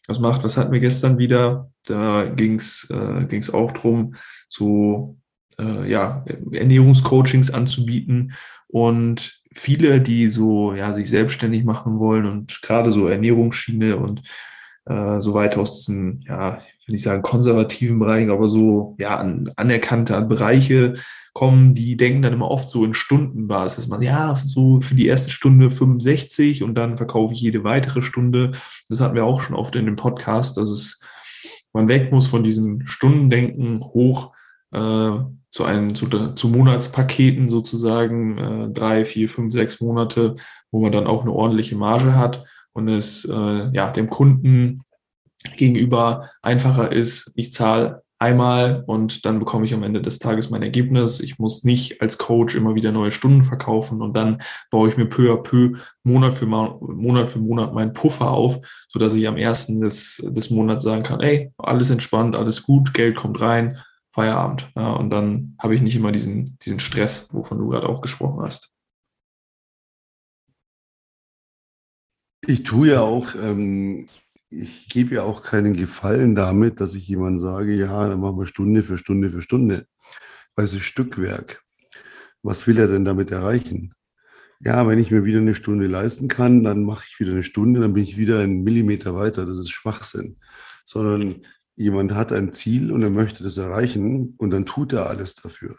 was 0.07 0.19
macht. 0.19 0.43
Was 0.45 0.55
hatten 0.55 0.71
wir 0.71 0.79
gestern 0.79 1.17
wieder? 1.17 1.71
Da 1.85 2.25
ging 2.25 2.55
es 2.55 2.89
äh, 2.89 3.53
auch 3.53 3.71
darum, 3.73 4.15
so 4.47 5.17
äh, 5.59 5.89
ja, 5.89 6.23
Ernährungscoachings 6.51 7.51
anzubieten. 7.51 8.33
Und 8.67 9.40
viele, 9.53 10.01
die 10.01 10.29
so 10.29 10.73
ja, 10.73 10.93
sich 10.93 11.09
selbstständig 11.09 11.63
machen 11.63 11.99
wollen 11.99 12.25
und 12.25 12.61
gerade 12.61 12.91
so 12.91 13.07
Ernährungsschiene 13.07 13.97
und 13.97 14.21
äh, 14.85 15.19
so 15.19 15.33
weiter 15.33 15.61
aus 15.61 15.77
diesen, 15.77 16.23
ja, 16.27 16.59
ich 16.79 16.87
will 16.87 16.93
nicht 16.93 17.03
sagen 17.03 17.21
konservativen 17.21 17.99
Bereichen, 17.99 18.31
aber 18.31 18.49
so 18.49 18.95
ja, 18.99 19.17
an, 19.17 19.51
anerkannte 19.55 20.19
Bereiche 20.21 20.95
kommen, 21.33 21.75
die 21.75 21.95
denken 21.95 22.21
dann 22.23 22.33
immer 22.33 22.49
oft 22.49 22.69
so 22.69 22.83
in 22.83 22.93
Stundenbasis, 22.93 23.77
dass 23.77 23.87
man, 23.87 24.01
ja, 24.01 24.35
so 24.43 24.81
für 24.81 24.95
die 24.95 25.07
erste 25.07 25.31
Stunde 25.31 25.71
65 25.71 26.63
und 26.63 26.75
dann 26.75 26.97
verkaufe 26.97 27.33
ich 27.33 27.41
jede 27.41 27.63
weitere 27.63 28.01
Stunde. 28.01 28.51
Das 28.89 28.99
hatten 28.99 29.15
wir 29.15 29.25
auch 29.25 29.41
schon 29.41 29.55
oft 29.55 29.75
in 29.75 29.85
dem 29.85 29.95
Podcast, 29.95 30.57
dass 30.57 30.69
es, 30.69 31.01
man 31.73 31.87
weg 31.87 32.11
muss 32.11 32.27
von 32.27 32.43
diesem 32.43 32.85
Stundendenken 32.85 33.79
hoch 33.79 34.33
äh, 34.71 35.11
zu 35.51 35.65
einem, 35.65 35.95
zu, 35.95 36.07
zu 36.07 36.47
Monatspaketen 36.47 37.49
sozusagen, 37.49 38.37
äh, 38.37 38.69
drei, 38.69 39.05
vier, 39.05 39.27
fünf, 39.27 39.51
sechs 39.51 39.81
Monate, 39.81 40.35
wo 40.71 40.81
man 40.81 40.91
dann 40.91 41.07
auch 41.07 41.21
eine 41.21 41.33
ordentliche 41.33 41.75
Marge 41.75 42.15
hat 42.15 42.43
und 42.73 42.87
es 42.87 43.25
äh, 43.25 43.69
ja 43.73 43.91
dem 43.91 44.09
Kunden 44.09 44.83
gegenüber 45.57 46.29
einfacher 46.41 46.91
ist, 46.91 47.33
ich 47.35 47.51
zahle 47.51 48.03
einmal 48.21 48.83
und 48.85 49.25
dann 49.25 49.39
bekomme 49.39 49.65
ich 49.65 49.73
am 49.73 49.81
Ende 49.81 49.99
des 49.99 50.19
Tages 50.19 50.51
mein 50.51 50.61
Ergebnis. 50.61 51.19
Ich 51.19 51.39
muss 51.39 51.63
nicht 51.63 52.01
als 52.01 52.19
Coach 52.19 52.53
immer 52.53 52.75
wieder 52.75 52.91
neue 52.91 53.09
Stunden 53.09 53.41
verkaufen 53.41 54.03
und 54.03 54.15
dann 54.15 54.43
baue 54.69 54.87
ich 54.89 54.95
mir 54.95 55.07
peu 55.07 55.33
à 55.33 55.37
peu 55.37 55.77
Monat 56.03 56.35
für 56.35 56.45
Monat 56.45 57.29
für 57.29 57.39
Monat 57.39 57.73
meinen 57.73 57.93
Puffer 57.93 58.29
auf, 58.29 58.59
so 58.87 58.99
dass 58.99 59.15
ich 59.15 59.27
am 59.27 59.37
ersten 59.37 59.81
des, 59.81 60.23
des 60.29 60.51
Monats 60.51 60.83
sagen 60.83 61.01
kann, 61.01 61.19
ey, 61.21 61.51
alles 61.57 61.89
entspannt, 61.89 62.35
alles 62.35 62.61
gut, 62.61 62.93
Geld 62.93 63.15
kommt 63.15 63.41
rein, 63.41 63.79
Feierabend. 64.13 64.71
Ja, 64.75 64.93
und 64.93 65.09
dann 65.09 65.55
habe 65.59 65.75
ich 65.75 65.81
nicht 65.81 65.95
immer 65.95 66.11
diesen, 66.11 66.57
diesen 66.59 66.79
Stress, 66.79 67.33
wovon 67.33 67.59
du 67.59 67.69
gerade 67.69 67.87
auch 67.87 68.01
gesprochen 68.01 68.41
hast. 68.41 68.71
Ich 72.45 72.63
tue 72.63 72.89
ja 72.89 73.01
auch 73.01 73.35
ähm, 73.35 74.07
ich 74.51 74.89
gebe 74.89 75.15
ja 75.15 75.23
auch 75.23 75.43
keinen 75.43 75.73
Gefallen 75.73 76.35
damit, 76.35 76.81
dass 76.81 76.93
ich 76.93 77.07
jemand 77.07 77.39
sage, 77.39 77.73
ja, 77.73 78.07
dann 78.07 78.19
machen 78.19 78.37
wir 78.37 78.45
Stunde 78.45 78.83
für 78.83 78.97
Stunde 78.97 79.29
für 79.29 79.41
Stunde. 79.41 79.87
Weil 80.55 80.65
es 80.65 80.73
ist 80.73 80.83
Stückwerk. 80.83 81.63
Was 82.43 82.67
will 82.67 82.77
er 82.77 82.87
denn 82.87 83.05
damit 83.05 83.31
erreichen? 83.31 83.93
Ja, 84.59 84.87
wenn 84.87 84.99
ich 84.99 85.09
mir 85.09 85.23
wieder 85.23 85.39
eine 85.39 85.55
Stunde 85.55 85.87
leisten 85.87 86.27
kann, 86.27 86.63
dann 86.63 86.83
mache 86.83 87.05
ich 87.07 87.19
wieder 87.19 87.31
eine 87.31 87.43
Stunde, 87.43 87.79
dann 87.79 87.93
bin 87.93 88.03
ich 88.03 88.17
wieder 88.17 88.39
einen 88.39 88.63
Millimeter 88.63 89.15
weiter. 89.15 89.45
Das 89.45 89.57
ist 89.57 89.71
Schwachsinn. 89.71 90.37
Sondern 90.85 91.43
jemand 91.81 92.13
hat 92.13 92.31
ein 92.31 92.53
Ziel 92.53 92.91
und 92.91 93.01
er 93.01 93.09
möchte 93.09 93.43
das 93.43 93.57
erreichen 93.57 94.35
und 94.37 94.51
dann 94.51 94.65
tut 94.65 94.93
er 94.93 95.07
alles 95.07 95.35
dafür. 95.35 95.77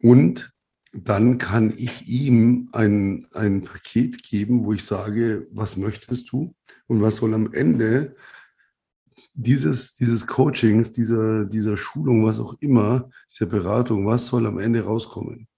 Und 0.00 0.52
dann 0.92 1.38
kann 1.38 1.72
ich 1.76 2.06
ihm 2.06 2.68
ein, 2.72 3.26
ein 3.32 3.62
Paket 3.62 4.22
geben, 4.22 4.64
wo 4.64 4.72
ich 4.72 4.84
sage, 4.84 5.48
was 5.50 5.76
möchtest 5.76 6.30
du? 6.30 6.54
Und 6.86 7.00
was 7.00 7.16
soll 7.16 7.34
am 7.34 7.52
Ende 7.52 8.14
dieses, 9.32 9.96
dieses 9.96 10.26
Coachings, 10.26 10.92
dieser, 10.92 11.44
dieser 11.44 11.76
Schulung, 11.76 12.24
was 12.24 12.38
auch 12.38 12.54
immer, 12.60 13.10
dieser 13.32 13.46
Beratung, 13.46 14.06
was 14.06 14.26
soll 14.26 14.46
am 14.46 14.58
Ende 14.58 14.84
rauskommen? 14.84 15.48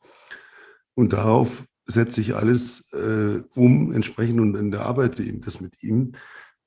Und 0.94 1.12
darauf 1.12 1.66
setze 1.86 2.20
ich 2.20 2.34
alles 2.34 2.90
äh, 2.92 3.42
um, 3.54 3.92
entsprechend 3.92 4.40
und 4.40 4.72
erarbeite 4.72 5.22
ihm 5.22 5.40
das 5.40 5.60
mit 5.60 5.82
ihm. 5.82 6.12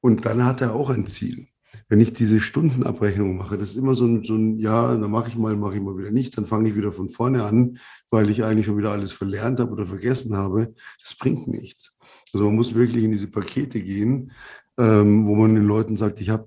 Und 0.02 0.26
dann 0.26 0.46
hat 0.46 0.62
er 0.62 0.74
auch 0.74 0.90
ein 0.90 1.06
Ziel. 1.08 1.48
Wenn 1.88 2.00
ich 2.00 2.14
diese 2.14 2.40
Stundenabrechnung 2.40 3.38
mache, 3.38 3.58
das 3.58 3.70
ist 3.70 3.76
immer 3.76 3.94
so 3.94 4.06
ein, 4.06 4.24
so 4.24 4.36
ein 4.36 4.58
ja, 4.58 4.96
dann 4.96 5.12
mache 5.12 5.30
ich 5.30 5.36
mal, 5.36 5.56
mache 5.56 5.76
ich 5.76 5.82
mal 5.82 5.98
wieder 5.98 6.12
nicht, 6.12 6.38
dann 6.38 6.46
fange 6.46 6.70
ich 6.70 6.76
wieder 6.76 6.92
von 6.92 7.10
vorne 7.10 7.44
an, 7.44 7.80
weil 8.10 8.30
ich 8.30 8.44
eigentlich 8.44 8.66
schon 8.66 8.78
wieder 8.78 8.92
alles 8.92 9.12
verlernt 9.12 9.60
habe 9.60 9.72
oder 9.72 9.86
vergessen 9.86 10.36
habe. 10.36 10.74
Das 11.02 11.16
bringt 11.16 11.48
nichts. 11.48 11.98
Also 12.34 12.46
man 12.46 12.56
muss 12.56 12.76
wirklich 12.76 13.04
in 13.04 13.12
diese 13.12 13.30
Pakete 13.30 13.82
gehen, 13.82 14.32
ähm, 14.78 15.28
wo 15.28 15.36
man 15.36 15.56
den 15.56 15.66
Leuten 15.66 15.96
sagt, 15.96 16.22
ich 16.22 16.30
habe, 16.30 16.46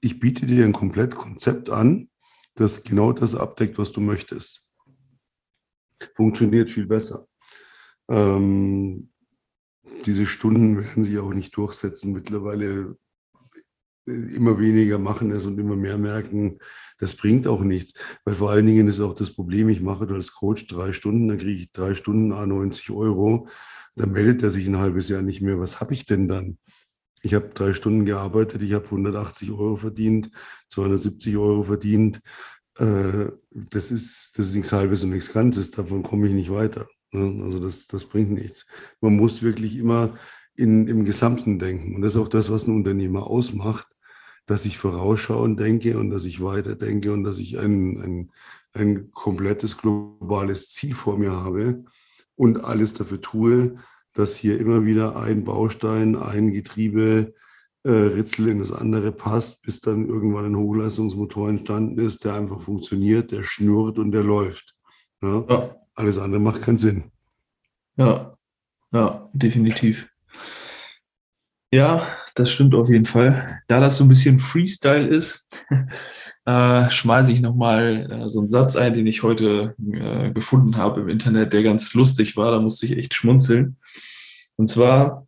ich 0.00 0.20
biete 0.20 0.46
dir 0.46 0.64
ein 0.64 0.72
komplett 0.72 1.14
Konzept 1.14 1.70
an, 1.70 2.08
das 2.54 2.82
genau 2.84 3.12
das 3.12 3.34
abdeckt, 3.34 3.78
was 3.78 3.92
du 3.92 4.00
möchtest. 4.00 4.70
Funktioniert 6.14 6.70
viel 6.70 6.86
besser. 6.86 7.26
Ähm, 8.08 9.10
diese 10.06 10.26
Stunden 10.26 10.78
werden 10.78 11.04
sich 11.04 11.18
auch 11.18 11.32
nicht 11.32 11.56
durchsetzen. 11.56 12.12
Mittlerweile 12.12 12.96
äh, 14.06 14.12
immer 14.34 14.58
weniger 14.58 14.98
machen 14.98 15.30
es 15.30 15.46
und 15.46 15.58
immer 15.58 15.76
mehr 15.76 15.98
merken, 15.98 16.58
das 16.98 17.14
bringt 17.14 17.46
auch 17.46 17.62
nichts. 17.62 17.94
Weil 18.24 18.34
vor 18.34 18.50
allen 18.50 18.66
Dingen 18.66 18.88
ist 18.88 19.00
auch 19.00 19.14
das 19.14 19.32
Problem, 19.32 19.68
ich 19.68 19.80
mache 19.80 20.08
als 20.08 20.32
Coach 20.32 20.66
drei 20.66 20.92
Stunden, 20.92 21.28
dann 21.28 21.38
kriege 21.38 21.60
ich 21.60 21.72
drei 21.72 21.94
Stunden 21.94 22.32
A 22.32 22.46
90 22.46 22.90
Euro. 22.90 23.48
Dann 23.94 24.12
meldet 24.12 24.42
er 24.42 24.50
sich 24.50 24.66
ein 24.66 24.78
halbes 24.78 25.08
Jahr 25.08 25.22
nicht 25.22 25.42
mehr. 25.42 25.58
Was 25.58 25.80
habe 25.80 25.94
ich 25.94 26.06
denn 26.06 26.28
dann? 26.28 26.58
Ich 27.22 27.34
habe 27.34 27.50
drei 27.52 27.72
Stunden 27.72 28.04
gearbeitet, 28.04 28.62
ich 28.62 28.72
habe 28.72 28.84
180 28.84 29.50
Euro 29.50 29.76
verdient, 29.76 30.30
270 30.70 31.36
Euro 31.36 31.64
verdient. 31.64 32.20
Äh, 32.76 33.26
das 33.50 33.90
ist, 33.90 34.38
das 34.38 34.46
ist 34.46 34.54
nichts 34.54 34.72
Halbes 34.72 35.04
und 35.04 35.10
nichts 35.10 35.32
Ganzes. 35.32 35.70
Davon 35.72 36.02
komme 36.02 36.28
ich 36.28 36.32
nicht 36.32 36.50
weiter. 36.50 36.88
Ne? 37.12 37.42
Also 37.44 37.60
das, 37.60 37.86
das 37.86 38.04
bringt 38.04 38.30
nichts. 38.30 38.66
Man 39.00 39.16
muss 39.16 39.42
wirklich 39.42 39.76
immer 39.76 40.18
in, 40.54 40.88
im 40.88 41.04
Gesamten 41.04 41.58
denken. 41.58 41.94
Und 41.94 42.02
das 42.02 42.14
ist 42.14 42.20
auch 42.20 42.28
das, 42.28 42.50
was 42.50 42.66
ein 42.66 42.74
Unternehmer 42.74 43.26
ausmacht, 43.26 43.86
dass 44.46 44.64
ich 44.64 44.78
vorausschauend 44.78 45.60
denke 45.60 45.98
und 45.98 46.10
dass 46.10 46.24
ich 46.24 46.42
weiterdenke 46.42 47.12
und 47.12 47.22
dass 47.22 47.38
ich 47.38 47.58
ein, 47.58 48.00
ein, 48.00 48.32
ein 48.72 49.10
komplettes 49.10 49.76
globales 49.76 50.70
Ziel 50.70 50.94
vor 50.94 51.18
mir 51.18 51.32
habe 51.32 51.84
und 52.34 52.64
alles 52.64 52.94
dafür 52.94 53.20
tue, 53.20 53.76
dass 54.14 54.36
hier 54.36 54.58
immer 54.58 54.84
wieder 54.84 55.16
ein 55.16 55.44
Baustein, 55.44 56.16
ein 56.16 56.52
Getriebe, 56.52 57.34
äh, 57.84 57.90
Ritzel 57.90 58.48
in 58.48 58.58
das 58.58 58.72
andere 58.72 59.12
passt, 59.12 59.62
bis 59.62 59.80
dann 59.80 60.08
irgendwann 60.08 60.46
ein 60.46 60.56
Hochleistungsmotor 60.56 61.48
entstanden 61.48 61.98
ist, 61.98 62.24
der 62.24 62.34
einfach 62.34 62.60
funktioniert, 62.60 63.30
der 63.30 63.42
schnurrt 63.42 63.98
und 63.98 64.12
der 64.12 64.24
läuft. 64.24 64.76
Ja? 65.22 65.44
Ja. 65.48 65.76
Alles 65.98 66.16
andere 66.16 66.40
macht 66.40 66.62
keinen 66.62 66.78
Sinn. 66.78 67.10
Ja, 67.96 68.36
ja, 68.92 69.28
definitiv. 69.32 70.08
Ja, 71.72 72.16
das 72.36 72.52
stimmt 72.52 72.76
auf 72.76 72.88
jeden 72.88 73.04
Fall. 73.04 73.62
Da 73.66 73.80
das 73.80 73.96
so 73.96 74.04
ein 74.04 74.08
bisschen 74.08 74.38
Freestyle 74.38 75.08
ist, 75.08 75.48
äh, 76.46 76.88
schmeiße 76.88 77.32
ich 77.32 77.40
nochmal 77.40 78.08
äh, 78.12 78.28
so 78.28 78.38
einen 78.38 78.48
Satz 78.48 78.76
ein, 78.76 78.94
den 78.94 79.08
ich 79.08 79.24
heute 79.24 79.74
äh, 79.92 80.30
gefunden 80.30 80.76
habe 80.76 81.00
im 81.00 81.08
Internet, 81.08 81.52
der 81.52 81.64
ganz 81.64 81.92
lustig 81.94 82.36
war. 82.36 82.52
Da 82.52 82.60
musste 82.60 82.86
ich 82.86 82.96
echt 82.96 83.14
schmunzeln. 83.14 83.76
Und 84.54 84.68
zwar 84.68 85.26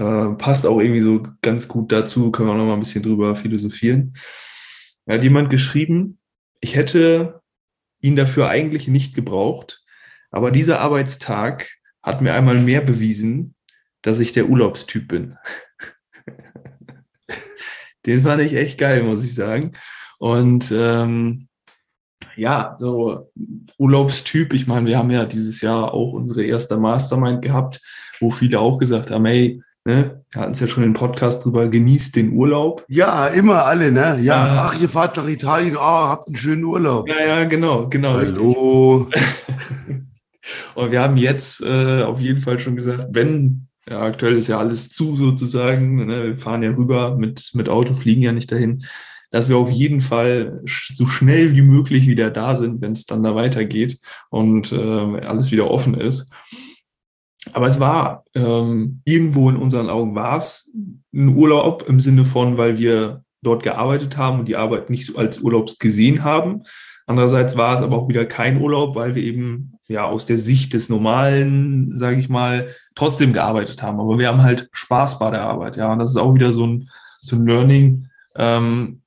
äh, 0.00 0.30
passt 0.30 0.66
auch 0.66 0.80
irgendwie 0.80 1.02
so 1.02 1.22
ganz 1.42 1.68
gut 1.68 1.92
dazu, 1.92 2.32
können 2.32 2.48
wir 2.48 2.56
noch 2.56 2.66
mal 2.66 2.74
ein 2.74 2.80
bisschen 2.80 3.04
drüber 3.04 3.36
philosophieren. 3.36 4.14
Er 5.06 5.14
hat 5.14 5.22
jemand 5.22 5.48
geschrieben, 5.48 6.18
ich 6.60 6.74
hätte 6.74 7.40
ihn 8.00 8.16
dafür 8.16 8.48
eigentlich 8.48 8.88
nicht 8.88 9.14
gebraucht, 9.14 9.84
aber 10.30 10.50
dieser 10.50 10.80
Arbeitstag 10.80 11.68
hat 12.02 12.20
mir 12.20 12.34
einmal 12.34 12.58
mehr 12.58 12.80
bewiesen, 12.80 13.54
dass 14.02 14.20
ich 14.20 14.32
der 14.32 14.48
Urlaubstyp 14.48 15.08
bin. 15.08 15.36
Den 18.06 18.22
fand 18.22 18.42
ich 18.42 18.54
echt 18.54 18.78
geil, 18.78 19.02
muss 19.02 19.24
ich 19.24 19.34
sagen. 19.34 19.72
Und 20.18 20.72
ähm, 20.74 21.48
ja, 22.36 22.76
so 22.78 23.30
Urlaubstyp, 23.78 24.54
ich 24.54 24.66
meine, 24.66 24.86
wir 24.86 24.98
haben 24.98 25.10
ja 25.10 25.24
dieses 25.24 25.60
Jahr 25.60 25.92
auch 25.92 26.12
unsere 26.12 26.44
erste 26.44 26.78
Mastermind 26.78 27.42
gehabt, 27.42 27.80
wo 28.20 28.30
viele 28.30 28.60
auch 28.60 28.78
gesagt 28.78 29.10
haben, 29.10 29.26
hey, 29.26 29.60
ne, 29.84 30.24
wir 30.30 30.40
hatten 30.40 30.52
es 30.52 30.60
ja 30.60 30.66
schon 30.66 30.84
im 30.84 30.94
Podcast 30.94 31.44
drüber, 31.44 31.68
genießt 31.68 32.16
den 32.16 32.32
Urlaub. 32.32 32.84
Ja, 32.88 33.26
immer 33.26 33.64
alle, 33.64 33.90
ne? 33.92 34.18
Ja, 34.22 34.36
ah. 34.36 34.68
ach, 34.68 34.80
ihr 34.80 34.88
fahrt 34.88 35.16
nach 35.16 35.28
Italien, 35.28 35.76
oh, 35.76 35.80
habt 35.80 36.28
einen 36.28 36.36
schönen 36.36 36.64
Urlaub. 36.64 37.08
Ja, 37.08 37.20
ja, 37.20 37.44
genau, 37.44 37.88
genau. 37.88 38.14
Hallo. 38.14 39.10
Und 40.74 40.90
wir 40.92 41.00
haben 41.00 41.16
jetzt 41.16 41.62
äh, 41.62 42.02
auf 42.02 42.20
jeden 42.20 42.40
Fall 42.40 42.58
schon 42.58 42.76
gesagt, 42.76 43.08
wenn, 43.10 43.68
ja, 43.88 44.02
aktuell 44.02 44.36
ist 44.36 44.48
ja 44.48 44.58
alles 44.58 44.90
zu 44.90 45.16
sozusagen, 45.16 46.06
ne, 46.06 46.26
wir 46.28 46.36
fahren 46.36 46.62
ja 46.62 46.70
rüber 46.70 47.16
mit, 47.16 47.50
mit 47.54 47.68
Auto, 47.68 47.94
fliegen 47.94 48.22
ja 48.22 48.32
nicht 48.32 48.50
dahin, 48.52 48.84
dass 49.30 49.48
wir 49.48 49.56
auf 49.56 49.70
jeden 49.70 50.00
Fall 50.00 50.62
so 50.64 51.06
schnell 51.06 51.54
wie 51.54 51.62
möglich 51.62 52.06
wieder 52.06 52.30
da 52.30 52.56
sind, 52.56 52.80
wenn 52.80 52.92
es 52.92 53.04
dann 53.06 53.22
da 53.22 53.34
weitergeht 53.34 53.98
und 54.30 54.72
äh, 54.72 54.76
alles 54.76 55.50
wieder 55.50 55.70
offen 55.70 55.94
ist. 55.94 56.32
Aber 57.52 57.66
es 57.66 57.80
war 57.80 58.24
ähm, 58.34 59.00
irgendwo 59.04 59.48
in 59.48 59.56
unseren 59.56 59.88
Augen 59.88 60.14
war 60.14 60.38
es 60.38 60.72
ein 61.14 61.36
Urlaub 61.36 61.84
im 61.88 62.00
Sinne 62.00 62.24
von, 62.24 62.58
weil 62.58 62.78
wir 62.78 63.22
dort 63.42 63.62
gearbeitet 63.62 64.16
haben 64.16 64.40
und 64.40 64.48
die 64.48 64.56
Arbeit 64.56 64.90
nicht 64.90 65.16
als 65.16 65.40
Urlaubs 65.40 65.78
gesehen 65.78 66.24
haben. 66.24 66.64
Andererseits 67.06 67.56
war 67.56 67.76
es 67.76 67.82
aber 67.82 67.96
auch 67.96 68.08
wieder 68.08 68.26
kein 68.26 68.60
Urlaub, 68.60 68.96
weil 68.96 69.14
wir 69.14 69.22
eben 69.22 69.77
ja 69.88 70.04
aus 70.04 70.26
der 70.26 70.38
Sicht 70.38 70.74
des 70.74 70.88
normalen, 70.88 71.98
sage 71.98 72.20
ich 72.20 72.28
mal, 72.28 72.68
trotzdem 72.94 73.32
gearbeitet 73.32 73.82
haben. 73.82 73.98
Aber 73.98 74.18
wir 74.18 74.28
haben 74.28 74.42
halt 74.42 74.68
Spaß 74.72 75.18
bei 75.18 75.30
der 75.30 75.42
Arbeit, 75.42 75.76
ja. 75.76 75.92
Und 75.92 75.98
das 75.98 76.10
ist 76.10 76.16
auch 76.16 76.34
wieder 76.34 76.52
so 76.52 76.66
ein, 76.66 76.90
so 77.20 77.36
ein 77.36 77.46
Learning. 77.46 78.08
Ähm, 78.36 79.02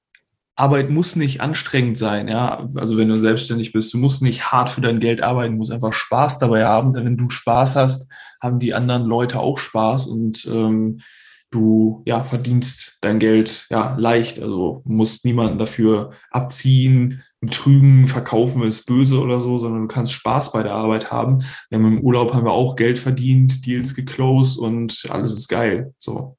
Arbeit 0.56 0.90
muss 0.90 1.16
nicht 1.16 1.40
anstrengend 1.42 1.98
sein, 1.98 2.28
ja. 2.28 2.68
Also 2.76 2.98
wenn 2.98 3.10
du 3.10 3.20
selbstständig 3.20 3.74
bist, 3.74 3.94
du 3.94 4.00
musst 4.00 4.22
nicht 4.22 4.52
hart 4.52 4.70
für 4.70 4.82
dein 4.82 5.00
Geld 5.00 5.22
arbeiten, 5.22 5.54
du 5.54 5.58
musst 5.58 5.72
einfach 5.72 5.94
Spaß 5.94 6.40
dabei 6.40 6.66
haben. 6.66 6.94
Denn 6.94 7.06
wenn 7.06 7.18
du 7.18 7.30
Spaß 7.30 7.76
hast, 7.76 8.12
haben 8.42 8.60
die 8.60 8.74
anderen 8.74 9.06
Leute 9.06 9.40
auch 9.40 9.60
Spaß 9.60 10.08
und 10.08 10.46
ähm, 10.52 11.02
du 11.52 12.02
ja 12.06 12.24
verdienst 12.24 12.98
dein 13.02 13.20
Geld 13.20 13.68
ja 13.70 13.96
leicht. 13.98 14.42
Also 14.42 14.82
musst 14.86 15.26
niemanden 15.26 15.60
dafür 15.60 16.12
abziehen, 16.32 17.24
betrügen, 17.42 18.08
verkaufen 18.08 18.62
ist 18.64 18.86
böse 18.86 19.20
oder 19.20 19.42
so, 19.42 19.58
sondern 19.58 19.82
du 19.82 19.88
kannst 19.88 20.14
Spaß 20.14 20.52
bei 20.52 20.64
der 20.64 20.74
Arbeit 20.74 21.12
haben. 21.12 21.40
Wir 21.70 21.80
haben 21.80 21.98
im 21.98 22.02
Urlaub 22.02 22.34
haben 22.34 22.46
wir 22.46 22.52
auch 22.52 22.76
Geld 22.76 23.00
verdient, 23.00 23.66
Deals 23.66 23.96
geclosed 23.96 24.60
und 24.60 25.06
alles 25.10 25.32
ist 25.34 25.48
geil. 25.48 25.94
So. 25.98 26.38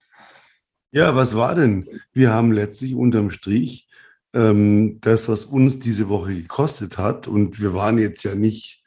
Ja, 0.92 1.16
was 1.16 1.34
war 1.34 1.54
denn? 1.54 1.88
Wir 2.12 2.32
haben 2.32 2.52
letztlich 2.52 2.94
unterm 2.94 3.30
Strich 3.30 3.88
ähm, 4.32 4.98
das, 5.00 5.28
was 5.28 5.44
uns 5.44 5.80
diese 5.80 6.08
Woche 6.08 6.34
gekostet 6.34 6.98
hat, 6.98 7.26
und 7.28 7.60
wir 7.60 7.74
waren 7.74 7.98
jetzt 7.98 8.22
ja 8.22 8.34
nicht 8.34 8.81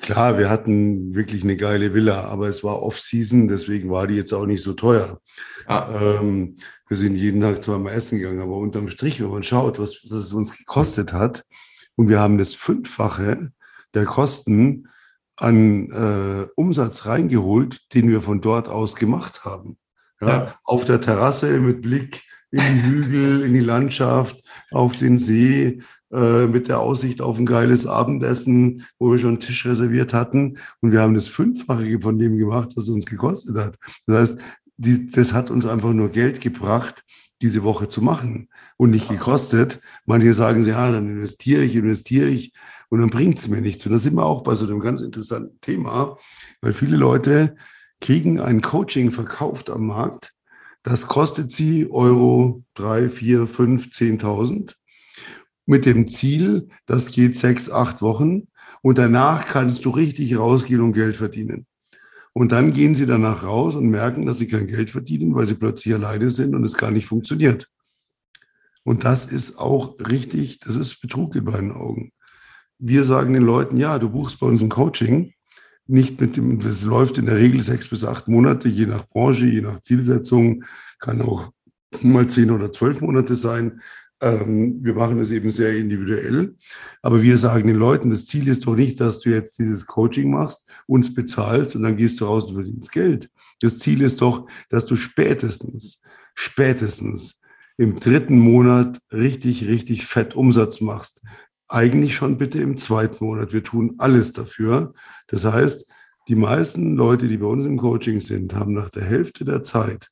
Klar, 0.00 0.38
wir 0.38 0.50
hatten 0.50 1.14
wirklich 1.14 1.44
eine 1.44 1.56
geile 1.56 1.94
Villa, 1.94 2.24
aber 2.24 2.48
es 2.48 2.64
war 2.64 2.82
Off-Season, 2.82 3.46
deswegen 3.46 3.90
war 3.90 4.06
die 4.06 4.16
jetzt 4.16 4.32
auch 4.32 4.46
nicht 4.46 4.62
so 4.62 4.72
teuer. 4.72 5.20
Ah. 5.66 6.18
Ähm, 6.18 6.56
wir 6.88 6.96
sind 6.96 7.14
jeden 7.14 7.40
Tag 7.40 7.62
zweimal 7.62 7.92
essen 7.92 8.18
gegangen, 8.18 8.40
aber 8.40 8.56
unterm 8.56 8.88
Strich, 8.88 9.22
wenn 9.22 9.30
man 9.30 9.44
schaut, 9.44 9.78
was, 9.78 10.04
was 10.08 10.24
es 10.24 10.32
uns 10.32 10.56
gekostet 10.56 11.12
hat, 11.12 11.44
und 11.94 12.08
wir 12.08 12.20
haben 12.20 12.38
das 12.38 12.54
Fünffache 12.54 13.52
der 13.94 14.04
Kosten 14.04 14.88
an 15.36 15.90
äh, 15.90 16.48
Umsatz 16.56 17.06
reingeholt, 17.06 17.94
den 17.94 18.08
wir 18.08 18.22
von 18.22 18.40
dort 18.40 18.68
aus 18.68 18.96
gemacht 18.96 19.44
haben. 19.44 19.76
Ja, 20.20 20.28
ja. 20.28 20.54
Auf 20.64 20.84
der 20.84 21.00
Terrasse 21.00 21.60
mit 21.60 21.82
Blick 21.82 22.22
in 22.50 22.60
die 22.60 22.82
Hügel, 22.82 23.42
in 23.44 23.54
die 23.54 23.60
Landschaft, 23.60 24.42
auf 24.70 24.96
den 24.96 25.18
See, 25.18 25.82
äh, 26.12 26.46
mit 26.46 26.68
der 26.68 26.80
Aussicht 26.80 27.22
auf 27.22 27.38
ein 27.38 27.46
geiles 27.46 27.86
Abendessen, 27.86 28.84
wo 28.98 29.10
wir 29.10 29.18
schon 29.18 29.30
einen 29.30 29.40
Tisch 29.40 29.64
reserviert 29.64 30.12
hatten. 30.12 30.58
Und 30.80 30.92
wir 30.92 31.00
haben 31.00 31.14
das 31.14 31.28
Fünffache 31.28 32.00
von 32.00 32.18
dem 32.18 32.36
gemacht, 32.36 32.72
was 32.76 32.84
es 32.84 32.90
uns 32.90 33.06
gekostet 33.06 33.56
hat. 33.56 33.78
Das 34.06 34.16
heißt, 34.30 34.40
die, 34.76 35.10
das 35.10 35.32
hat 35.32 35.50
uns 35.50 35.64
einfach 35.64 35.92
nur 35.92 36.10
Geld 36.10 36.40
gebracht, 36.40 37.02
diese 37.40 37.62
Woche 37.62 37.88
zu 37.88 38.02
machen 38.02 38.48
und 38.76 38.90
nicht 38.90 39.08
gekostet. 39.08 39.80
Manche 40.04 40.34
sagen, 40.34 40.62
ja, 40.62 40.90
dann 40.90 41.08
investiere 41.08 41.62
ich, 41.62 41.76
investiere 41.76 42.28
ich 42.28 42.52
und 42.90 43.00
dann 43.00 43.10
bringt 43.10 43.38
es 43.38 43.48
mir 43.48 43.62
nichts. 43.62 43.86
Und 43.86 43.92
da 43.92 43.98
sind 43.98 44.14
wir 44.14 44.26
auch 44.26 44.42
bei 44.42 44.54
so 44.54 44.66
einem 44.66 44.80
ganz 44.80 45.00
interessanten 45.00 45.60
Thema, 45.60 46.18
weil 46.60 46.74
viele 46.74 46.96
Leute 46.98 47.56
kriegen 48.02 48.38
ein 48.38 48.60
Coaching 48.60 49.12
verkauft 49.12 49.70
am 49.70 49.86
Markt. 49.86 50.34
Das 50.82 51.06
kostet 51.06 51.52
sie 51.52 51.90
Euro 51.90 52.64
drei, 52.74 53.08
vier, 53.08 53.46
fünf, 53.46 53.92
zehntausend 53.92 54.76
mit 55.66 55.86
dem 55.86 56.08
Ziel, 56.08 56.68
das 56.86 57.10
geht 57.10 57.36
sechs, 57.36 57.70
acht 57.70 58.02
Wochen 58.02 58.48
und 58.82 58.98
danach 58.98 59.46
kannst 59.46 59.84
du 59.84 59.90
richtig 59.90 60.36
rausgehen 60.36 60.80
und 60.80 60.92
Geld 60.92 61.16
verdienen. 61.16 61.66
Und 62.34 62.52
dann 62.52 62.72
gehen 62.72 62.94
sie 62.94 63.06
danach 63.06 63.44
raus 63.44 63.76
und 63.76 63.88
merken, 63.88 64.26
dass 64.26 64.38
sie 64.38 64.48
kein 64.48 64.66
Geld 64.66 64.90
verdienen, 64.90 65.34
weil 65.34 65.46
sie 65.46 65.54
plötzlich 65.54 65.94
alleine 65.94 66.30
sind 66.30 66.54
und 66.54 66.64
es 66.64 66.76
gar 66.76 66.90
nicht 66.90 67.06
funktioniert. 67.06 67.68
Und 68.84 69.04
das 69.04 69.26
ist 69.26 69.58
auch 69.58 69.98
richtig, 70.00 70.58
das 70.60 70.76
ist 70.76 71.00
Betrug 71.00 71.36
in 71.36 71.44
meinen 71.44 71.72
Augen. 71.72 72.12
Wir 72.78 73.04
sagen 73.04 73.34
den 73.34 73.44
Leuten, 73.44 73.76
ja, 73.76 73.98
du 73.98 74.08
buchst 74.08 74.40
bei 74.40 74.46
uns 74.46 74.62
ein 74.62 74.70
Coaching, 74.70 75.34
nicht 75.86 76.20
mit 76.20 76.36
dem, 76.36 76.58
das 76.58 76.84
läuft 76.84 77.18
in 77.18 77.26
der 77.26 77.36
Regel 77.36 77.62
sechs 77.62 77.88
bis 77.88 78.04
acht 78.04 78.28
Monate, 78.28 78.68
je 78.68 78.86
nach 78.86 79.08
Branche, 79.08 79.46
je 79.46 79.60
nach 79.60 79.80
Zielsetzung, 79.82 80.64
kann 80.98 81.20
auch 81.20 81.52
mal 82.00 82.26
zehn 82.28 82.50
oder 82.50 82.72
zwölf 82.72 83.00
Monate 83.00 83.34
sein. 83.34 83.80
Ähm, 84.22 84.78
wir 84.84 84.94
machen 84.94 85.18
das 85.18 85.32
eben 85.32 85.50
sehr 85.50 85.76
individuell. 85.76 86.54
Aber 87.02 87.22
wir 87.22 87.36
sagen 87.36 87.66
den 87.66 87.76
Leuten, 87.76 88.08
das 88.08 88.24
Ziel 88.26 88.46
ist 88.46 88.64
doch 88.66 88.76
nicht, 88.76 89.00
dass 89.00 89.18
du 89.18 89.30
jetzt 89.30 89.58
dieses 89.58 89.84
Coaching 89.84 90.30
machst, 90.30 90.70
uns 90.86 91.12
bezahlst 91.12 91.74
und 91.74 91.82
dann 91.82 91.96
gehst 91.96 92.20
du 92.20 92.26
raus 92.26 92.44
und 92.44 92.54
verdienst 92.54 92.92
Geld. 92.92 93.28
Das 93.60 93.80
Ziel 93.80 94.00
ist 94.00 94.22
doch, 94.22 94.46
dass 94.68 94.86
du 94.86 94.94
spätestens, 94.94 96.00
spätestens 96.36 97.40
im 97.76 97.98
dritten 97.98 98.38
Monat 98.38 99.00
richtig, 99.10 99.66
richtig 99.66 100.06
fett 100.06 100.36
Umsatz 100.36 100.80
machst. 100.80 101.22
Eigentlich 101.66 102.14
schon 102.14 102.38
bitte 102.38 102.60
im 102.60 102.78
zweiten 102.78 103.24
Monat. 103.24 103.52
Wir 103.52 103.64
tun 103.64 103.94
alles 103.98 104.32
dafür. 104.32 104.94
Das 105.26 105.44
heißt, 105.44 105.84
die 106.28 106.36
meisten 106.36 106.94
Leute, 106.94 107.26
die 107.26 107.38
bei 107.38 107.46
uns 107.46 107.66
im 107.66 107.76
Coaching 107.76 108.20
sind, 108.20 108.54
haben 108.54 108.72
nach 108.72 108.90
der 108.90 109.04
Hälfte 109.04 109.44
der 109.44 109.64
Zeit 109.64 110.10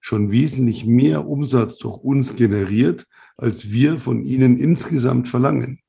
schon 0.00 0.32
wesentlich 0.32 0.84
mehr 0.84 1.26
Umsatz 1.26 1.78
durch 1.78 1.98
uns 1.98 2.34
generiert, 2.34 3.06
als 3.36 3.70
wir 3.70 3.98
von 3.98 4.24
ihnen 4.24 4.58
insgesamt 4.58 5.28
verlangen. 5.28 5.80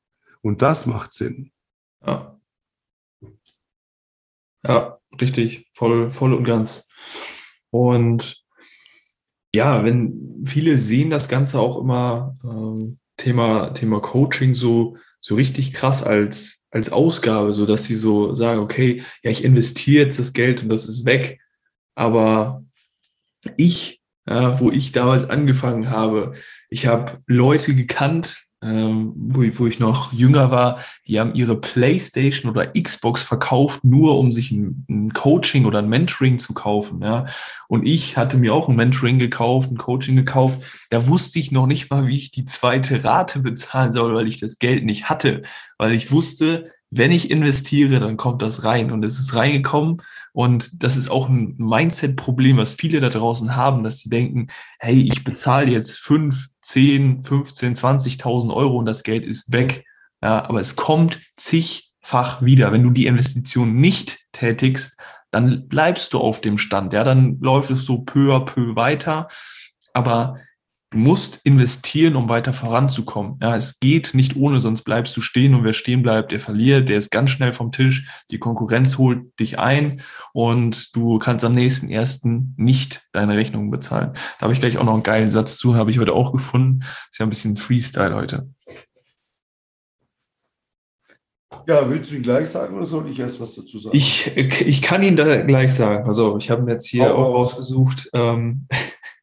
Und 0.42 0.62
das 0.62 0.86
macht 0.86 1.12
Sinn. 1.12 1.52
Ja. 2.04 2.40
Ja, 4.66 4.98
richtig, 5.20 5.68
voll, 5.72 6.10
voll 6.10 6.34
und 6.34 6.44
ganz. 6.44 6.88
Und 7.70 8.44
ja, 9.54 9.84
wenn 9.84 10.44
viele 10.44 10.76
sehen 10.76 11.10
das 11.10 11.28
Ganze 11.28 11.60
auch 11.60 11.80
immer 11.80 12.34
ähm, 12.44 12.98
Thema, 13.16 13.70
Thema 13.70 14.00
Coaching 14.00 14.54
so, 14.54 14.96
so 15.20 15.36
richtig 15.36 15.72
krass 15.72 16.02
als, 16.02 16.66
als 16.70 16.90
Ausgabe, 16.90 17.54
so 17.54 17.64
dass 17.64 17.84
sie 17.84 17.94
so 17.94 18.34
sagen, 18.34 18.60
okay, 18.60 19.02
ja, 19.22 19.30
ich 19.30 19.44
investiere 19.44 20.04
jetzt 20.04 20.18
das 20.18 20.32
Geld 20.32 20.62
und 20.62 20.68
das 20.68 20.86
ist 20.86 21.06
weg. 21.06 21.40
Aber 21.94 22.64
ich 23.56 24.02
ja, 24.28 24.58
wo 24.60 24.70
ich 24.70 24.92
damals 24.92 25.28
angefangen 25.28 25.90
habe. 25.90 26.32
Ich 26.68 26.86
habe 26.86 27.18
Leute 27.26 27.74
gekannt, 27.74 28.46
ähm, 28.62 29.12
wo, 29.14 29.42
wo, 29.58 29.66
ich 29.66 29.78
noch 29.80 30.12
jünger 30.12 30.50
war, 30.50 30.80
die 31.06 31.20
haben 31.20 31.34
ihre 31.34 31.60
Playstation 31.60 32.50
oder 32.50 32.72
Xbox 32.72 33.22
verkauft, 33.22 33.84
nur 33.84 34.18
um 34.18 34.32
sich 34.32 34.50
ein, 34.50 34.86
ein, 34.88 35.12
Coaching 35.12 35.66
oder 35.66 35.80
ein 35.80 35.88
Mentoring 35.88 36.38
zu 36.38 36.54
kaufen. 36.54 37.02
Ja. 37.02 37.26
Und 37.68 37.86
ich 37.86 38.16
hatte 38.16 38.38
mir 38.38 38.54
auch 38.54 38.68
ein 38.68 38.76
Mentoring 38.76 39.18
gekauft, 39.18 39.70
ein 39.70 39.76
Coaching 39.76 40.16
gekauft. 40.16 40.60
Da 40.90 41.06
wusste 41.06 41.38
ich 41.38 41.52
noch 41.52 41.66
nicht 41.66 41.90
mal, 41.90 42.06
wie 42.06 42.16
ich 42.16 42.30
die 42.30 42.46
zweite 42.46 43.04
Rate 43.04 43.40
bezahlen 43.40 43.92
soll, 43.92 44.14
weil 44.14 44.26
ich 44.26 44.40
das 44.40 44.58
Geld 44.58 44.84
nicht 44.84 45.08
hatte. 45.10 45.42
Weil 45.78 45.92
ich 45.92 46.10
wusste, 46.10 46.72
wenn 46.90 47.10
ich 47.10 47.30
investiere, 47.30 48.00
dann 48.00 48.16
kommt 48.16 48.42
das 48.42 48.64
rein. 48.64 48.92
Und 48.92 49.04
es 49.04 49.18
ist 49.18 49.34
reingekommen. 49.34 50.02
Und 50.32 50.82
das 50.82 50.96
ist 50.96 51.10
auch 51.10 51.28
ein 51.28 51.54
Mindset-Problem, 51.58 52.58
was 52.58 52.74
viele 52.74 53.00
da 53.00 53.08
draußen 53.08 53.56
haben, 53.56 53.82
dass 53.82 53.98
sie 53.98 54.08
denken, 54.08 54.48
hey, 54.78 55.00
ich 55.00 55.24
bezahle 55.24 55.70
jetzt 55.70 55.98
5, 55.98 56.48
10, 56.62 57.24
15, 57.24 57.74
20.000 57.74 58.54
Euro 58.54 58.78
und 58.78 58.86
das 58.86 59.02
Geld 59.02 59.24
ist 59.24 59.52
weg. 59.52 59.84
Ja, 60.22 60.44
aber 60.44 60.60
es 60.60 60.76
kommt 60.76 61.20
zigfach 61.36 62.42
wieder. 62.42 62.72
Wenn 62.72 62.82
du 62.82 62.90
die 62.90 63.06
Investition 63.06 63.76
nicht 63.76 64.18
tätigst, 64.32 65.00
dann 65.30 65.68
bleibst 65.68 66.14
du 66.14 66.18
auf 66.18 66.40
dem 66.40 66.56
Stand. 66.56 66.92
Ja, 66.92 67.04
dann 67.04 67.38
läuft 67.40 67.70
es 67.70 67.84
so 67.84 67.98
peu 67.98 68.34
à 68.34 68.44
peu 68.44 68.76
weiter. 68.76 69.28
Aber 69.92 70.38
Du 70.90 70.98
musst 70.98 71.40
investieren, 71.42 72.14
um 72.14 72.28
weiter 72.28 72.52
voranzukommen. 72.52 73.38
Ja, 73.42 73.56
es 73.56 73.80
geht 73.80 74.14
nicht 74.14 74.36
ohne, 74.36 74.60
sonst 74.60 74.82
bleibst 74.82 75.16
du 75.16 75.20
stehen 75.20 75.56
und 75.56 75.64
wer 75.64 75.72
stehen 75.72 76.02
bleibt, 76.02 76.30
der 76.30 76.38
verliert, 76.38 76.88
der 76.88 76.98
ist 76.98 77.10
ganz 77.10 77.30
schnell 77.30 77.52
vom 77.52 77.72
Tisch. 77.72 78.08
Die 78.30 78.38
Konkurrenz 78.38 78.96
holt 78.96 79.38
dich 79.40 79.58
ein 79.58 80.00
und 80.32 80.94
du 80.94 81.18
kannst 81.18 81.44
am 81.44 81.54
nächsten 81.54 81.88
ersten 81.88 82.54
nicht 82.56 83.02
deine 83.10 83.36
Rechnungen 83.36 83.72
bezahlen. 83.72 84.12
Da 84.38 84.42
habe 84.42 84.52
ich 84.52 84.60
gleich 84.60 84.78
auch 84.78 84.84
noch 84.84 84.94
einen 84.94 85.02
geilen 85.02 85.28
Satz 85.28 85.58
zu, 85.58 85.74
habe 85.74 85.90
ich 85.90 85.98
heute 85.98 86.12
auch 86.12 86.32
gefunden. 86.32 86.84
Ist 87.10 87.18
ja 87.18 87.26
ein 87.26 87.30
bisschen 87.30 87.56
Freestyle 87.56 88.14
heute. 88.14 88.48
Ja, 91.66 91.90
willst 91.90 92.12
du 92.12 92.14
ihn 92.14 92.22
gleich 92.22 92.48
sagen 92.48 92.76
oder 92.76 92.86
soll 92.86 93.10
ich 93.10 93.18
erst 93.18 93.40
was 93.40 93.56
dazu 93.56 93.80
sagen? 93.80 93.96
Ich, 93.96 94.36
ich 94.36 94.82
kann 94.82 95.02
ihn 95.02 95.16
da 95.16 95.42
gleich 95.42 95.74
sagen. 95.74 96.06
Also 96.06 96.36
ich 96.36 96.48
habe 96.48 96.62
ihn 96.62 96.68
jetzt 96.68 96.86
hier 96.86 97.12
auch, 97.12 97.24
auch 97.24 97.34
rausgesucht. 97.34 98.08
Ähm, 98.12 98.68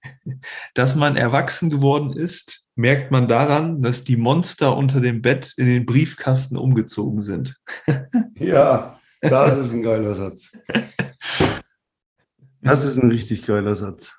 dass 0.74 0.96
man 0.96 1.16
erwachsen 1.16 1.70
geworden 1.70 2.14
ist, 2.14 2.68
merkt 2.76 3.12
man 3.12 3.28
daran, 3.28 3.82
dass 3.82 4.04
die 4.04 4.18
Monster 4.18 4.76
unter 4.76 5.00
dem 5.00 5.22
Bett 5.22 5.54
in 5.58 5.68
den 5.68 5.86
Briefkasten 5.86 6.58
umgezogen 6.58 7.22
sind. 7.22 7.56
ja, 8.36 9.00
das 9.22 9.58
ist 9.58 9.74
ein 9.74 9.84
geiler 9.84 10.16
Satz. 10.16 10.52
Das 12.62 12.84
ist 12.84 12.98
ein 12.98 13.12
richtig 13.12 13.46
geiler 13.46 13.76
Satz. 13.76 14.18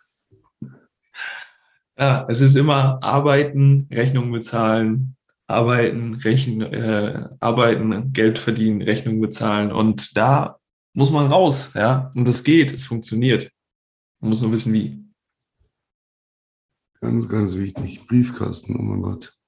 Ja, 1.99 2.27
es 2.29 2.41
ist 2.41 2.57
immer 2.57 3.03
arbeiten, 3.03 3.89
Rechnungen 3.91 4.33
bezahlen, 4.33 5.17
arbeiten, 5.47 6.15
Rechn 6.15 6.61
äh, 6.61 7.29
arbeiten, 7.41 8.13
Geld 8.13 8.39
verdienen, 8.39 8.83
Rechnungen 8.83 9.21
bezahlen. 9.21 9.71
Und 9.71 10.17
da 10.17 10.59
muss 10.93 11.11
man 11.11 11.31
raus, 11.31 11.73
ja. 11.75 12.11
Und 12.15 12.27
das 12.27 12.43
geht, 12.45 12.73
es 12.73 12.87
funktioniert. 12.87 13.51
Man 14.21 14.31
muss 14.31 14.43
nur 14.43 14.53
wissen, 14.53 14.73
wie. 14.73 15.04
Ganz, 17.05 17.29
ganz 17.29 17.55
wichtig. 17.57 18.07
Briefkasten, 18.07 18.77
oh 18.77 18.83
mein 18.83 19.03
Gott. 19.03 19.39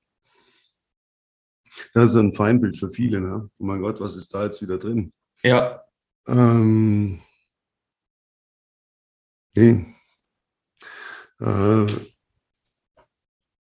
Das 1.95 2.11
ist 2.11 2.16
ein 2.16 2.35
Feindbild 2.35 2.77
für 2.77 2.90
viele, 2.90 3.19
ne? 3.23 3.51
Oh 3.57 3.64
mein 3.64 3.81
Gott, 3.81 3.99
was 3.99 4.14
ist 4.14 4.35
da 4.35 4.45
jetzt 4.45 4.61
wieder 4.61 4.77
drin? 4.77 5.11
Ja. 5.42 5.83
Ähm, 6.27 7.23
nee. 9.55 9.87
Äh, 11.40 11.87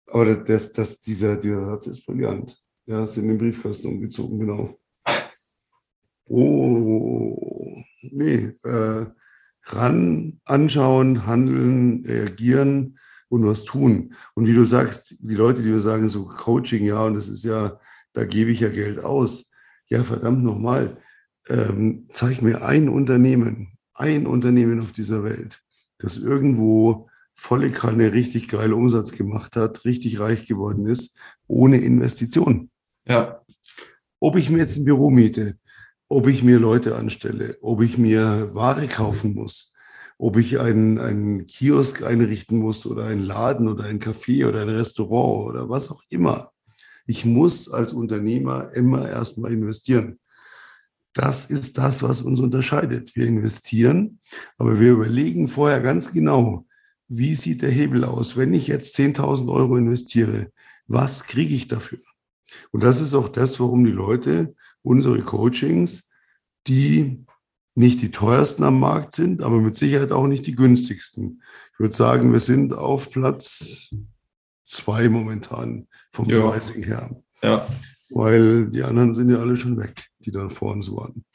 aber 0.08 0.36
das, 0.38 0.72
das, 0.72 1.02
dieser, 1.02 1.36
dieser 1.36 1.66
Satz 1.66 1.88
ist 1.88 2.06
brillant. 2.06 2.58
Ja, 2.86 3.04
ist 3.04 3.18
in 3.18 3.28
den 3.28 3.38
Briefkasten 3.38 3.88
umgezogen, 3.88 4.40
genau. 4.40 4.80
Oh, 6.30 7.84
nee. 8.02 8.58
Äh, 8.64 9.08
ran, 9.66 10.40
anschauen, 10.46 11.26
handeln, 11.26 12.06
reagieren 12.06 12.98
und 13.34 13.46
was 13.46 13.64
tun. 13.64 14.14
Und 14.36 14.48
wie 14.48 14.54
du 14.54 14.64
sagst, 14.64 15.16
die 15.20 15.34
Leute, 15.34 15.64
die 15.64 15.72
wir 15.72 15.80
sagen, 15.80 16.08
so 16.08 16.26
Coaching, 16.26 16.86
ja, 16.86 17.04
und 17.04 17.16
das 17.16 17.28
ist 17.28 17.44
ja, 17.44 17.80
da 18.14 18.26
gebe 18.26 18.52
ich 18.52 18.60
ja 18.60 18.70
Geld 18.70 19.00
aus. 19.00 19.50
Ja, 19.88 20.04
verdammt 20.04 20.44
nochmal, 20.44 20.98
ähm, 21.50 22.08
zeig 22.14 22.44
mir 22.44 22.64
ein 22.64 22.90
Unternehmen, 22.90 23.78
ein 23.96 24.28
Unternehmen 24.28 24.80
auf 24.80 24.92
dieser 24.92 25.24
Welt, 25.24 25.62
das 25.98 26.18
irgendwo 26.18 27.10
volle 27.34 27.72
Kanne 27.72 28.14
richtig 28.14 28.48
geil 28.48 28.72
Umsatz 28.72 29.12
gemacht 29.14 29.56
hat, 29.56 29.84
richtig 29.84 30.20
reich 30.20 30.46
geworden 30.46 30.86
ist, 30.86 31.18
ohne 31.48 31.80
Investition. 31.80 32.70
Ja. 33.08 33.42
Ob 34.20 34.38
ich 34.38 34.52
mir 34.52 34.60
jetzt 34.60 34.78
ein 34.78 34.86
Büro 34.86 35.10
miete, 35.10 35.58
ob 36.08 36.28
ich 36.28 36.44
mir 36.44 36.60
Leute 36.60 36.96
anstelle, 36.96 37.58
ob 37.62 37.82
ich 37.82 37.98
mir 37.98 38.54
Ware 38.54 38.88
kaufen 38.88 39.34
muss, 39.34 39.73
ob 40.18 40.38
ich 40.38 40.60
einen, 40.60 41.00
einen 41.00 41.48
Kiosk 41.48 42.04
einrichten 42.04 42.60
muss 42.60 42.86
oder 42.86 43.06
einen 43.06 43.22
Laden 43.22 43.68
oder 43.68 43.86
ein 43.86 44.00
Café 44.00 44.48
oder 44.48 44.62
ein 44.62 44.70
Restaurant 44.70 45.50
oder 45.50 45.70
was 45.70 45.92
auch 45.92 46.04
immer. 46.10 46.52
Ich 47.06 47.26
muss 47.26 47.70
als 47.70 47.94
Unternehmer 47.94 48.72
immer 48.74 49.10
erstmal 49.10 49.52
investieren. 49.52 50.20
Das 51.14 51.46
ist 51.46 51.78
das, 51.78 52.02
was 52.02 52.22
uns 52.22 52.40
unterscheidet. 52.40 53.16
Wir 53.16 53.28
investieren, 53.28 54.20
aber 54.58 54.80
wir 54.80 54.94
überlegen 54.94 55.48
vorher 55.48 55.82
ganz 55.82 56.12
genau, 56.12 56.66
wie 57.08 57.36
sieht 57.36 57.62
der 57.62 57.70
Hebel 57.70 58.04
aus? 58.04 58.38
Wenn 58.38 58.54
ich 58.54 58.68
jetzt 58.68 58.98
10.000 58.98 59.52
Euro 59.52 59.78
investiere, 59.78 60.52
was 60.88 61.26
kriege 61.26 61.54
ich 61.54 61.68
dafür? 61.68 62.00
Und 62.72 62.84
das 62.84 63.02
ist 63.02 63.14
auch 63.14 63.28
das, 63.28 63.60
warum 63.60 63.84
die 63.86 63.92
Leute 63.92 64.56
unsere 64.82 65.20
Coachings, 65.20 66.10
die 66.68 67.26
nicht 67.76 68.02
die 68.02 68.12
teuersten 68.12 68.64
am 68.64 68.80
Markt 68.80 69.16
sind, 69.16 69.42
aber 69.42 69.60
mit 69.60 69.76
Sicherheit 69.76 70.12
auch 70.12 70.28
nicht 70.28 70.46
die 70.48 70.56
günstigsten. 70.56 71.42
Ich 71.74 71.80
würde 71.80 71.96
sagen, 71.96 72.32
wir 72.32 72.40
sind 72.40 72.74
auf 72.74 73.10
Platz 73.10 73.94
zwei 74.64 75.10
momentan 75.10 75.88
vom 76.12 76.30
ja. 76.30 76.50
Pricing 76.50 76.84
her. 76.84 77.16
Ja. 77.42 77.68
Weil 78.10 78.70
die 78.70 78.84
anderen 78.84 79.14
sind 79.14 79.30
ja 79.30 79.38
alle 79.38 79.58
schon 79.58 79.78
weg, 79.78 80.10
die 80.20 80.32
dann 80.32 80.50
vor 80.50 80.72
uns 80.72 80.92
waren. 80.92 81.26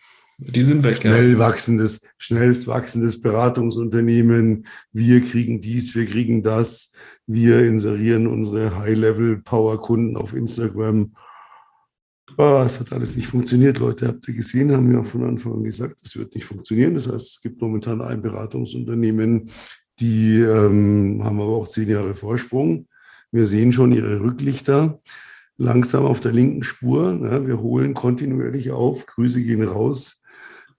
Die 0.40 0.62
sind 0.62 0.85
weg, 0.85 0.98
Schnell 0.98 1.33
ja. 1.33 1.38
wachsendes, 1.40 2.03
schnellst 2.16 2.68
wachsendes 2.68 3.20
Beratungsunternehmen. 3.20 4.66
Wir 4.92 5.20
kriegen 5.20 5.61
dies, 5.61 5.96
wir 5.96 6.07
kriegen 6.07 6.44
das. 6.44 6.92
Wir 7.27 7.64
inserieren 7.64 8.29
unsere 8.29 8.77
High-Level-Power-Kunden 8.77 10.16
auf 10.16 10.35
Instagram. 10.35 11.16
Oh, 12.37 12.62
es 12.64 12.79
hat 12.79 12.93
alles 12.93 13.17
nicht 13.17 13.27
funktioniert, 13.27 13.79
Leute. 13.79 14.09
Habt 14.09 14.29
ihr 14.29 14.35
gesehen, 14.35 14.73
haben 14.73 14.95
auch 14.97 15.07
von 15.07 15.25
Anfang 15.25 15.55
an 15.55 15.64
gesagt, 15.64 16.01
es 16.05 16.17
wird 16.17 16.35
nicht 16.35 16.45
funktionieren. 16.45 16.95
Das 16.95 17.09
heißt, 17.09 17.37
es 17.37 17.41
gibt 17.41 17.61
momentan 17.61 18.01
ein 18.01 18.23
Beratungsunternehmen, 18.23 19.51
die 19.99 20.41
ähm, 20.41 21.21
haben 21.25 21.41
aber 21.41 21.57
auch 21.57 21.69
zehn 21.69 21.88
Jahre 21.88 22.14
Vorsprung. 22.14 22.87
Wir 23.33 23.47
sehen 23.47 23.73
schon 23.73 23.93
ihre 23.93 24.21
Rücklichter 24.21 25.01
langsam 25.57 26.05
auf 26.05 26.21
der 26.21 26.33
linken 26.33 26.62
Spur. 26.62 27.19
Ja, 27.23 27.47
wir 27.47 27.61
holen 27.61 27.95
kontinuierlich 27.95 28.71
auf. 28.71 29.07
Grüße 29.07 29.43
gehen 29.43 29.62
raus. 29.62 30.23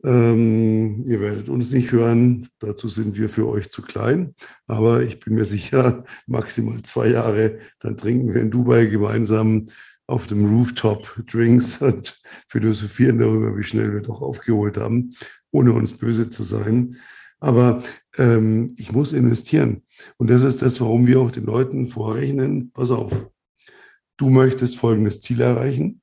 Ähm, 0.04 1.04
ihr 1.06 1.20
werdet 1.20 1.50
uns 1.50 1.72
nicht 1.74 1.92
hören. 1.92 2.48
Dazu 2.60 2.88
sind 2.88 3.18
wir 3.18 3.28
für 3.28 3.48
euch 3.48 3.70
zu 3.70 3.82
klein. 3.82 4.36
Aber 4.68 5.04
ich 5.04 5.20
bin 5.20 5.36
mir 5.36 5.46
sicher, 5.46 6.06
maximal 6.28 6.82
zwei 6.84 7.10
Jahre, 7.10 7.60
dann 7.80 7.98
trinken 7.98 8.34
wir 8.34 8.42
in 8.42 8.52
Dubai 8.52 8.86
gemeinsam 8.86 9.68
auf 10.10 10.28
dem 10.28 10.46
Rooftop 10.46 11.24
Drinks 11.28 11.82
und 11.82 12.22
philosophieren 12.48 13.20
darüber, 13.20 13.56
wie 13.56 13.64
schnell 13.64 13.94
wir 13.94 14.02
doch 14.02 14.22
aufgeholt 14.22 14.78
haben, 14.78 15.14
ohne 15.52 15.74
uns 15.74 15.94
böse 15.94 16.30
zu 16.30 16.44
sein. 16.44 16.98
Aber 17.40 17.82
ähm, 18.18 18.76
ich 18.78 18.92
muss 18.92 19.14
investieren. 19.14 19.84
Und 20.18 20.30
das 20.30 20.44
ist 20.44 20.62
das, 20.62 20.82
warum 20.82 21.08
wir 21.08 21.22
auch 21.22 21.32
den 21.32 21.46
Leuten 21.46 21.88
vorrechnen, 21.88 22.72
pass 22.72 22.92
auf, 22.92 23.30
du 24.18 24.30
möchtest 24.30 24.78
folgendes 24.78 25.22
Ziel 25.22 25.42
erreichen. 25.42 26.02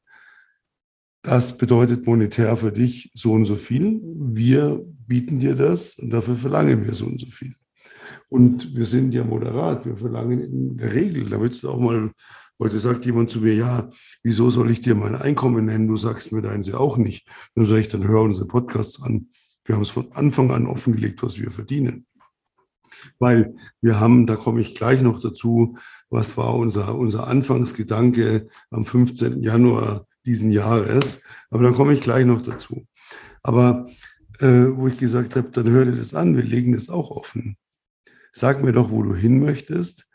Das 1.23 1.59
bedeutet 1.59 2.07
monetär 2.07 2.57
für 2.57 2.73
dich 2.73 3.11
so 3.13 3.33
und 3.33 3.45
so 3.45 3.57
viel. 3.57 4.01
Wir 4.03 4.81
bieten 5.07 5.41
dir 5.41 5.55
das 5.57 5.99
und 5.99 6.11
dafür 6.11 6.37
verlangen 6.37 6.87
wir 6.87 6.95
so 6.95 7.07
und 7.07 7.21
so 7.21 7.27
viel. 7.27 7.55
Und 8.29 8.75
wir 8.77 8.87
sind 8.87 9.13
ja 9.13 9.25
moderat. 9.25 9.85
Wir 9.85 9.97
verlangen 9.97 10.41
in 10.41 10.77
der 10.77 10.95
Regel, 10.95 11.29
damit 11.29 11.53
es 11.55 11.65
auch 11.65 11.79
mal 11.79 12.13
Heute 12.59 12.79
sagt 12.79 13.05
jemand 13.05 13.31
zu 13.31 13.41
mir, 13.41 13.55
ja, 13.55 13.91
wieso 14.23 14.49
soll 14.49 14.71
ich 14.71 14.81
dir 14.81 14.95
mein 14.95 15.15
Einkommen 15.15 15.67
nennen? 15.67 15.89
Du 15.89 15.97
sagst 15.97 16.33
mir 16.33 16.41
deins 16.41 16.67
ja 16.67 16.79
auch 16.79 16.97
nicht. 16.97 17.29
Dann 17.55 17.67
sage 17.67 17.83
ich, 17.83 17.89
dann 17.89 18.09
hör 18.09 18.23
unsere 18.23 18.49
Podcasts 18.49 19.03
an. 19.03 19.29
Wir 19.67 19.75
haben 19.75 19.83
es 19.83 19.91
von 19.91 20.13
Anfang 20.13 20.51
an 20.51 20.67
offengelegt, 20.67 21.23
was 21.23 21.39
wir 21.39 21.51
verdienen. 21.51 22.07
Weil 23.19 23.57
wir 23.83 24.01
haben, 24.01 24.27
da 24.27 24.37
komme 24.37 24.63
ich 24.63 24.75
gleich 24.75 25.03
noch 25.03 25.21
dazu, 25.21 25.77
was 26.09 26.39
war 26.39 26.55
unser, 26.55 26.95
unser 26.95 27.27
Anfangsgedanke 27.27 28.49
am 28.71 28.87
15. 28.87 29.43
Januar 29.43 30.07
diesen 30.25 30.51
Jahres. 30.51 31.23
Aber 31.51 31.63
da 31.63 31.73
komme 31.73 31.93
ich 31.93 32.01
gleich 32.01 32.25
noch 32.25 32.41
dazu. 32.41 32.87
Aber 33.43 33.87
äh, 34.39 34.67
wo 34.75 34.89
ich 34.89 34.97
gesagt 34.97 35.37
habe, 35.37 35.51
dann 35.51 35.69
hör 35.69 35.85
dir 35.85 35.97
das 35.97 36.15
an, 36.15 36.37
wir 36.37 36.43
legen 36.43 36.73
das 36.73 36.89
auch 36.89 37.11
offen. 37.11 37.59
Sag 38.33 38.63
mir 38.63 38.73
doch, 38.73 38.91
wo 38.91 39.03
du 39.03 39.15
hin 39.15 39.41
möchtest 39.41 40.07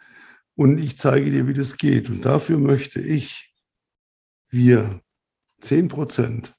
und 0.61 0.77
ich 0.77 0.99
zeige 0.99 1.31
dir, 1.31 1.47
wie 1.47 1.55
das 1.55 1.75
geht. 1.75 2.07
Und 2.07 2.23
dafür 2.23 2.59
möchte 2.59 3.01
ich, 3.01 3.51
wir 4.49 5.01
10 5.61 5.87
Prozent. 5.87 6.55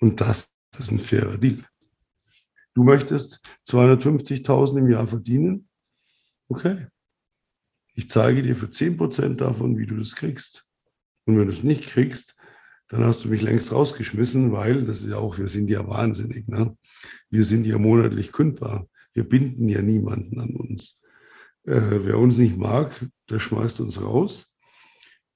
Und 0.00 0.22
das 0.22 0.50
ist 0.78 0.90
ein 0.90 0.98
fairer 0.98 1.36
Deal. 1.36 1.62
Du 2.72 2.82
möchtest 2.82 3.46
250.000 3.66 4.78
im 4.78 4.88
Jahr 4.88 5.06
verdienen? 5.06 5.68
Okay. 6.48 6.86
Ich 7.92 8.08
zeige 8.08 8.40
dir 8.40 8.56
für 8.56 8.70
10 8.70 8.96
Prozent 8.96 9.42
davon, 9.42 9.76
wie 9.76 9.84
du 9.84 9.98
das 9.98 10.16
kriegst. 10.16 10.66
Und 11.26 11.36
wenn 11.38 11.46
du 11.46 11.52
es 11.52 11.62
nicht 11.62 11.84
kriegst, 11.84 12.34
dann 12.88 13.04
hast 13.04 13.26
du 13.26 13.28
mich 13.28 13.42
längst 13.42 13.72
rausgeschmissen, 13.72 14.52
weil 14.52 14.86
das 14.86 15.00
ist 15.00 15.10
ja 15.10 15.18
auch, 15.18 15.36
wir 15.36 15.48
sind 15.48 15.68
ja 15.68 15.86
wahnsinnig. 15.86 16.48
Ne? 16.48 16.74
Wir 17.28 17.44
sind 17.44 17.66
ja 17.66 17.76
monatlich 17.76 18.32
kündbar. 18.32 18.88
Wir 19.12 19.28
binden 19.28 19.68
ja 19.68 19.82
niemanden 19.82 20.40
an 20.40 20.56
uns. 20.56 21.02
Äh, 21.66 22.04
wer 22.04 22.18
uns 22.18 22.36
nicht 22.36 22.56
mag, 22.56 23.06
der 23.30 23.38
schmeißt 23.38 23.80
uns 23.80 24.02
raus. 24.02 24.54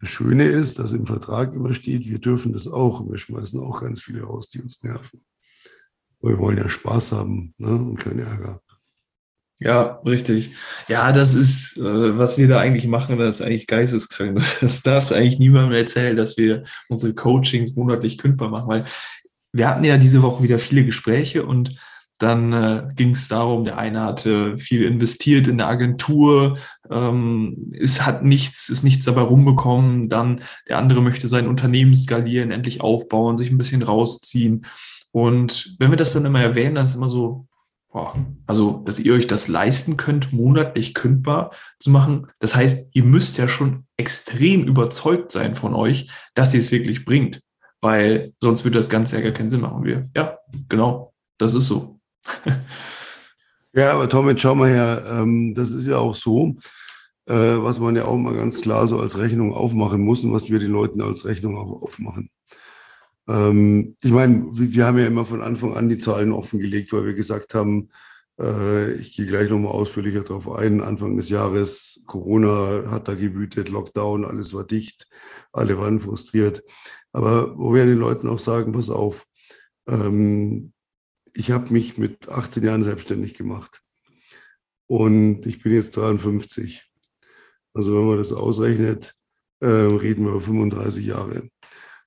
Das 0.00 0.10
Schöne 0.10 0.44
ist, 0.44 0.78
dass 0.78 0.92
im 0.92 1.06
Vertrag 1.06 1.54
immer 1.54 1.72
steht, 1.72 2.08
wir 2.08 2.18
dürfen 2.18 2.52
das 2.52 2.68
auch. 2.68 3.08
Wir 3.10 3.18
schmeißen 3.18 3.60
auch 3.60 3.80
ganz 3.80 4.02
viele 4.02 4.22
raus, 4.22 4.48
die 4.48 4.60
uns 4.60 4.82
nerven. 4.82 5.24
Weil 6.20 6.34
wir 6.34 6.38
wollen 6.38 6.58
ja 6.58 6.68
Spaß 6.68 7.12
haben 7.12 7.54
ne? 7.58 7.70
und 7.70 7.96
keinen 7.96 8.20
Ärger. 8.20 8.60
Ja, 9.60 10.00
richtig. 10.06 10.52
Ja, 10.86 11.10
das 11.10 11.34
ist, 11.34 11.78
äh, 11.78 12.16
was 12.16 12.38
wir 12.38 12.46
da 12.46 12.60
eigentlich 12.60 12.86
machen, 12.86 13.18
das 13.18 13.40
ist 13.40 13.42
eigentlich 13.42 13.66
geisteskrank. 13.66 14.40
Das 14.60 14.82
darfst 14.82 15.10
du 15.10 15.16
eigentlich 15.16 15.40
niemandem 15.40 15.72
erzählen, 15.72 16.16
dass 16.16 16.36
wir 16.36 16.62
unsere 16.88 17.14
Coachings 17.14 17.74
monatlich 17.74 18.18
kündbar 18.18 18.50
machen, 18.50 18.68
weil 18.68 18.84
wir 19.52 19.68
hatten 19.68 19.82
ja 19.82 19.98
diese 19.98 20.22
Woche 20.22 20.44
wieder 20.44 20.60
viele 20.60 20.84
Gespräche 20.84 21.44
und 21.44 21.76
dann 22.18 22.52
äh, 22.52 22.88
ging 22.94 23.10
es 23.10 23.28
darum, 23.28 23.64
der 23.64 23.78
eine 23.78 24.02
hatte 24.02 24.58
viel 24.58 24.82
investiert 24.82 25.46
in 25.46 25.58
der 25.58 25.68
Agentur, 25.68 26.58
ähm, 26.90 27.72
es 27.78 28.04
hat 28.04 28.24
nichts, 28.24 28.68
ist 28.68 28.82
nichts 28.82 29.04
dabei 29.04 29.22
rumbekommen. 29.22 30.08
Dann 30.08 30.42
der 30.68 30.78
andere 30.78 31.00
möchte 31.00 31.28
sein 31.28 31.46
Unternehmen 31.46 31.94
skalieren, 31.94 32.50
endlich 32.50 32.80
aufbauen, 32.80 33.38
sich 33.38 33.50
ein 33.50 33.58
bisschen 33.58 33.82
rausziehen. 33.82 34.66
Und 35.12 35.76
wenn 35.78 35.90
wir 35.90 35.96
das 35.96 36.12
dann 36.12 36.24
immer 36.24 36.40
erwähnen, 36.40 36.74
dann 36.74 36.84
ist 36.84 36.94
immer 36.94 37.10
so, 37.10 37.46
boah, 37.90 38.14
also, 38.46 38.82
dass 38.84 39.00
ihr 39.00 39.14
euch 39.14 39.26
das 39.26 39.48
leisten 39.48 39.96
könnt, 39.96 40.32
monatlich 40.32 40.94
kündbar 40.94 41.52
zu 41.78 41.90
machen. 41.90 42.26
Das 42.38 42.54
heißt, 42.54 42.90
ihr 42.94 43.04
müsst 43.04 43.38
ja 43.38 43.48
schon 43.48 43.86
extrem 43.96 44.64
überzeugt 44.64 45.32
sein 45.32 45.54
von 45.54 45.74
euch, 45.74 46.10
dass 46.34 46.54
ihr 46.54 46.60
es 46.60 46.72
wirklich 46.72 47.04
bringt. 47.04 47.40
Weil 47.80 48.32
sonst 48.42 48.64
würde 48.64 48.78
das 48.78 48.90
Ganze 48.90 49.16
ja 49.16 49.22
gar 49.22 49.32
keinen 49.32 49.50
Sinn 49.50 49.60
machen. 49.60 49.84
Wir, 49.84 50.10
ja, 50.16 50.38
genau, 50.68 51.14
das 51.38 51.54
ist 51.54 51.68
so. 51.68 51.97
Ja, 53.74 53.92
aber 53.92 54.08
Tom, 54.08 54.28
jetzt 54.28 54.40
schau 54.40 54.54
mal 54.54 54.70
her, 54.70 55.04
ähm, 55.06 55.54
das 55.54 55.72
ist 55.72 55.86
ja 55.86 55.98
auch 55.98 56.14
so, 56.14 56.56
äh, 57.26 57.34
was 57.34 57.78
man 57.78 57.96
ja 57.96 58.06
auch 58.06 58.16
mal 58.16 58.34
ganz 58.34 58.62
klar 58.62 58.86
so 58.86 58.98
als 58.98 59.18
Rechnung 59.18 59.52
aufmachen 59.52 60.00
muss 60.00 60.24
und 60.24 60.32
was 60.32 60.48
wir 60.48 60.58
den 60.58 60.72
Leuten 60.72 61.02
als 61.02 61.26
Rechnung 61.26 61.58
auch 61.58 61.82
aufmachen. 61.82 62.30
Ähm, 63.28 63.96
ich 64.02 64.10
meine, 64.10 64.46
wir 64.52 64.86
haben 64.86 64.98
ja 64.98 65.06
immer 65.06 65.26
von 65.26 65.42
Anfang 65.42 65.74
an 65.76 65.90
die 65.90 65.98
Zahlen 65.98 66.32
offengelegt, 66.32 66.92
weil 66.92 67.04
wir 67.04 67.14
gesagt 67.14 67.54
haben, 67.54 67.90
äh, 68.40 68.92
ich 68.94 69.14
gehe 69.14 69.26
gleich 69.26 69.50
nochmal 69.50 69.72
ausführlicher 69.72 70.22
darauf 70.22 70.50
ein, 70.50 70.80
Anfang 70.80 71.16
des 71.16 71.28
Jahres, 71.28 72.04
Corona 72.06 72.90
hat 72.90 73.06
da 73.06 73.14
gewütet, 73.14 73.68
Lockdown, 73.68 74.24
alles 74.24 74.54
war 74.54 74.64
dicht, 74.64 75.06
alle 75.52 75.78
waren 75.78 76.00
frustriert. 76.00 76.62
Aber 77.12 77.56
wo 77.58 77.74
wir 77.74 77.84
den 77.84 77.98
Leuten 77.98 78.28
auch 78.28 78.38
sagen, 78.38 78.72
pass 78.72 78.90
auf, 78.90 79.26
ähm, 79.86 80.72
ich 81.34 81.50
habe 81.50 81.72
mich 81.72 81.98
mit 81.98 82.28
18 82.28 82.64
Jahren 82.64 82.82
selbstständig 82.82 83.34
gemacht. 83.34 83.82
Und 84.86 85.46
ich 85.46 85.62
bin 85.62 85.72
jetzt 85.72 85.96
53. 85.96 86.84
Also 87.74 87.94
wenn 87.94 88.06
man 88.06 88.16
das 88.16 88.32
ausrechnet, 88.32 89.14
äh, 89.60 89.66
reden 89.66 90.24
wir 90.24 90.32
über 90.32 90.40
35 90.40 91.06
Jahre. 91.06 91.48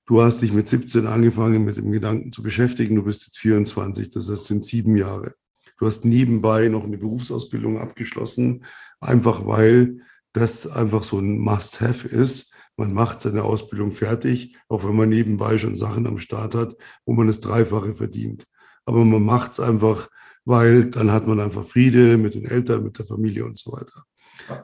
Du 0.06 0.20
hast 0.20 0.42
dich 0.42 0.52
mit 0.52 0.68
17 0.68 1.06
angefangen, 1.06 1.64
mit 1.64 1.76
dem 1.76 1.92
Gedanken 1.92 2.32
zu 2.32 2.42
beschäftigen. 2.42 2.96
Du 2.96 3.04
bist 3.04 3.24
jetzt 3.24 3.38
24, 3.38 4.10
das 4.10 4.28
heißt, 4.28 4.46
sind 4.46 4.64
sieben 4.64 4.96
Jahre. 4.96 5.34
Du 5.78 5.86
hast 5.86 6.04
nebenbei 6.04 6.68
noch 6.68 6.84
eine 6.84 6.98
Berufsausbildung 6.98 7.78
abgeschlossen, 7.78 8.64
einfach 9.00 9.46
weil 9.46 10.00
das 10.32 10.66
einfach 10.66 11.04
so 11.04 11.18
ein 11.18 11.38
Must-Have 11.38 12.08
ist. 12.08 12.52
Man 12.76 12.92
macht 12.92 13.20
seine 13.20 13.44
Ausbildung 13.44 13.92
fertig, 13.92 14.56
auch 14.68 14.84
wenn 14.84 14.96
man 14.96 15.08
nebenbei 15.08 15.58
schon 15.58 15.76
Sachen 15.76 16.06
am 16.06 16.18
Start 16.18 16.54
hat, 16.54 16.76
wo 17.04 17.12
man 17.12 17.26
das 17.26 17.40
Dreifache 17.40 17.94
verdient 17.94 18.46
aber 18.84 19.04
man 19.04 19.22
macht 19.22 19.52
es 19.52 19.60
einfach, 19.60 20.08
weil 20.44 20.86
dann 20.86 21.12
hat 21.12 21.26
man 21.26 21.40
einfach 21.40 21.64
Friede 21.64 22.18
mit 22.18 22.34
den 22.34 22.44
Eltern, 22.44 22.84
mit 22.84 22.98
der 22.98 23.06
Familie 23.06 23.44
und 23.44 23.58
so 23.58 23.72
weiter. 23.72 24.04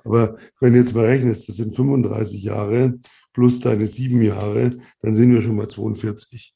Aber 0.04 0.36
wenn 0.60 0.72
du 0.72 0.78
jetzt 0.78 0.94
mal 0.94 1.04
rechnest, 1.06 1.48
das 1.48 1.56
sind 1.56 1.74
35 1.74 2.42
Jahre 2.42 2.98
plus 3.32 3.60
deine 3.60 3.86
sieben 3.86 4.22
Jahre, 4.22 4.78
dann 5.00 5.14
sind 5.14 5.32
wir 5.32 5.42
schon 5.42 5.56
mal 5.56 5.68
42. 5.68 6.54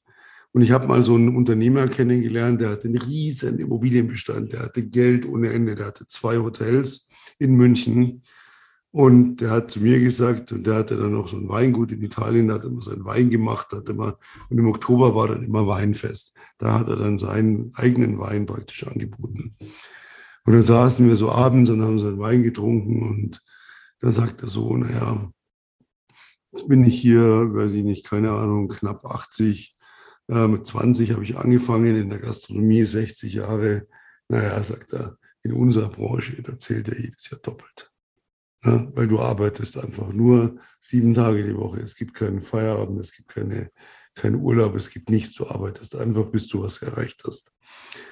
Und 0.53 0.63
ich 0.63 0.71
habe 0.71 0.87
mal 0.87 1.03
so 1.03 1.15
einen 1.15 1.35
Unternehmer 1.35 1.87
kennengelernt, 1.87 2.61
der 2.61 2.71
hatte 2.71 2.89
einen 2.89 2.99
riesen 2.99 3.59
Immobilienbestand, 3.59 4.53
der 4.53 4.61
hatte 4.61 4.83
Geld 4.83 5.27
ohne 5.27 5.51
Ende, 5.51 5.75
der 5.75 5.87
hatte 5.87 6.07
zwei 6.07 6.39
Hotels 6.39 7.09
in 7.39 7.55
München 7.55 8.23
und 8.93 9.37
der 9.37 9.51
hat 9.51 9.71
zu 9.71 9.81
mir 9.81 9.99
gesagt, 10.01 10.53
und 10.53 10.67
der 10.67 10.75
hatte 10.75 10.99
dann 10.99 11.13
noch 11.13 11.27
so 11.27 11.39
ein 11.39 11.49
Weingut 11.49 11.93
in 11.93 12.03
Italien, 12.03 12.49
da 12.49 12.55
hat 12.55 12.65
immer 12.65 12.83
seinen 12.83 13.07
Wein 13.07 13.31
gemacht, 13.31 13.73
hat 13.73 13.89
immer, 13.89 14.19
und 14.51 14.59
im 14.59 14.69
Oktober 14.69 15.15
war 15.15 15.29
dann 15.29 15.43
immer 15.43 15.67
Weinfest. 15.67 16.37
Da 16.59 16.79
hat 16.79 16.89
er 16.89 16.97
dann 16.97 17.17
seinen 17.17 17.73
eigenen 17.75 18.19
Wein 18.19 18.45
praktisch 18.45 18.87
angeboten. 18.87 19.57
Und 20.45 20.53
dann 20.53 20.63
saßen 20.63 21.09
wir 21.09 21.17
so 21.17 21.31
abends 21.31 21.71
und 21.71 21.83
haben 21.83 21.99
seinen 21.99 22.19
Wein 22.19 22.43
getrunken 22.43 23.03
und 23.09 23.43
dann 24.01 24.13
sagt 24.13 24.43
er 24.43 24.49
so, 24.49 24.77
naja, 24.77 25.33
jetzt 26.53 26.69
bin 26.69 26.85
ich 26.85 27.01
hier, 27.01 27.55
weiß 27.55 27.73
ich 27.73 27.85
nicht, 27.85 28.05
keine 28.05 28.33
Ahnung, 28.33 28.69
knapp 28.69 29.07
80. 29.07 29.75
Äh, 30.29 30.49
mit 30.49 30.67
20 30.67 31.13
habe 31.13 31.25
ich 31.25 31.39
angefangen 31.39 31.97
in 31.97 32.11
der 32.11 32.19
Gastronomie, 32.19 32.85
60 32.85 33.33
Jahre. 33.33 33.87
Naja, 34.29 34.63
sagt 34.63 34.93
er, 34.93 35.17
in 35.43 35.53
unserer 35.53 35.89
Branche, 35.89 36.43
da 36.43 36.59
zählt 36.59 36.89
er 36.89 37.01
jedes 37.01 37.31
Jahr 37.31 37.41
doppelt. 37.41 37.92
Ja, 38.65 38.87
weil 38.95 39.09
du 39.09 39.19
arbeitest 39.19 39.77
einfach 39.79 40.13
nur 40.13 40.61
sieben 40.81 41.15
Tage 41.15 41.43
die 41.43 41.57
Woche. 41.57 41.81
Es 41.81 41.97
gibt 41.97 42.15
keinen 42.15 42.41
Feierabend, 42.41 43.01
es 43.01 43.13
gibt 43.13 43.29
keine, 43.29 43.73
keinen 44.15 44.37
Urlaub, 44.37 44.77
es 44.77 44.91
gibt 44.91 45.11
nichts. 45.11 45.35
Du 45.35 45.49
arbeitest 45.49 45.97
einfach, 45.97 46.27
bis 46.27 46.47
du 46.47 46.63
was 46.63 46.81
erreicht 46.81 47.25
hast. 47.27 47.53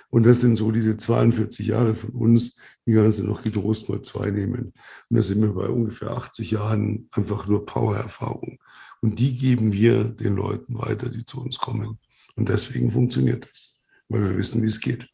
Und 0.09 0.27
das 0.27 0.41
sind 0.41 0.57
so 0.57 0.73
diese 0.73 0.97
42 0.97 1.69
Jahre 1.69 1.95
von 1.95 2.11
uns, 2.11 2.57
die 2.85 2.95
kannst 2.95 3.21
du 3.21 3.25
noch 3.25 3.45
getrost 3.45 3.89
mal 3.89 4.03
zwei 4.03 4.33
nehmen. 4.33 4.73
Und 5.09 5.17
da 5.17 5.23
sind 5.23 5.41
wir 5.41 5.55
bei 5.55 5.69
ungefähr 5.69 6.11
80 6.11 6.51
Jahren 6.51 7.09
einfach 7.13 7.47
nur 7.47 7.65
Power-Erfahrung. 7.65 8.59
Und 9.01 9.21
die 9.21 9.37
geben 9.37 9.73
wir 9.73 10.05
den 10.05 10.35
Leuten 10.35 10.77
weiter, 10.79 11.09
die 11.09 11.25
zu 11.25 11.41
uns 11.41 11.59
kommen. 11.59 12.01
Und 12.35 12.49
deswegen 12.49 12.91
funktioniert 12.91 13.49
das, 13.49 13.81
weil 14.09 14.23
wir 14.23 14.37
wissen, 14.37 14.63
wie 14.63 14.67
es 14.67 14.81
geht. 14.81 15.09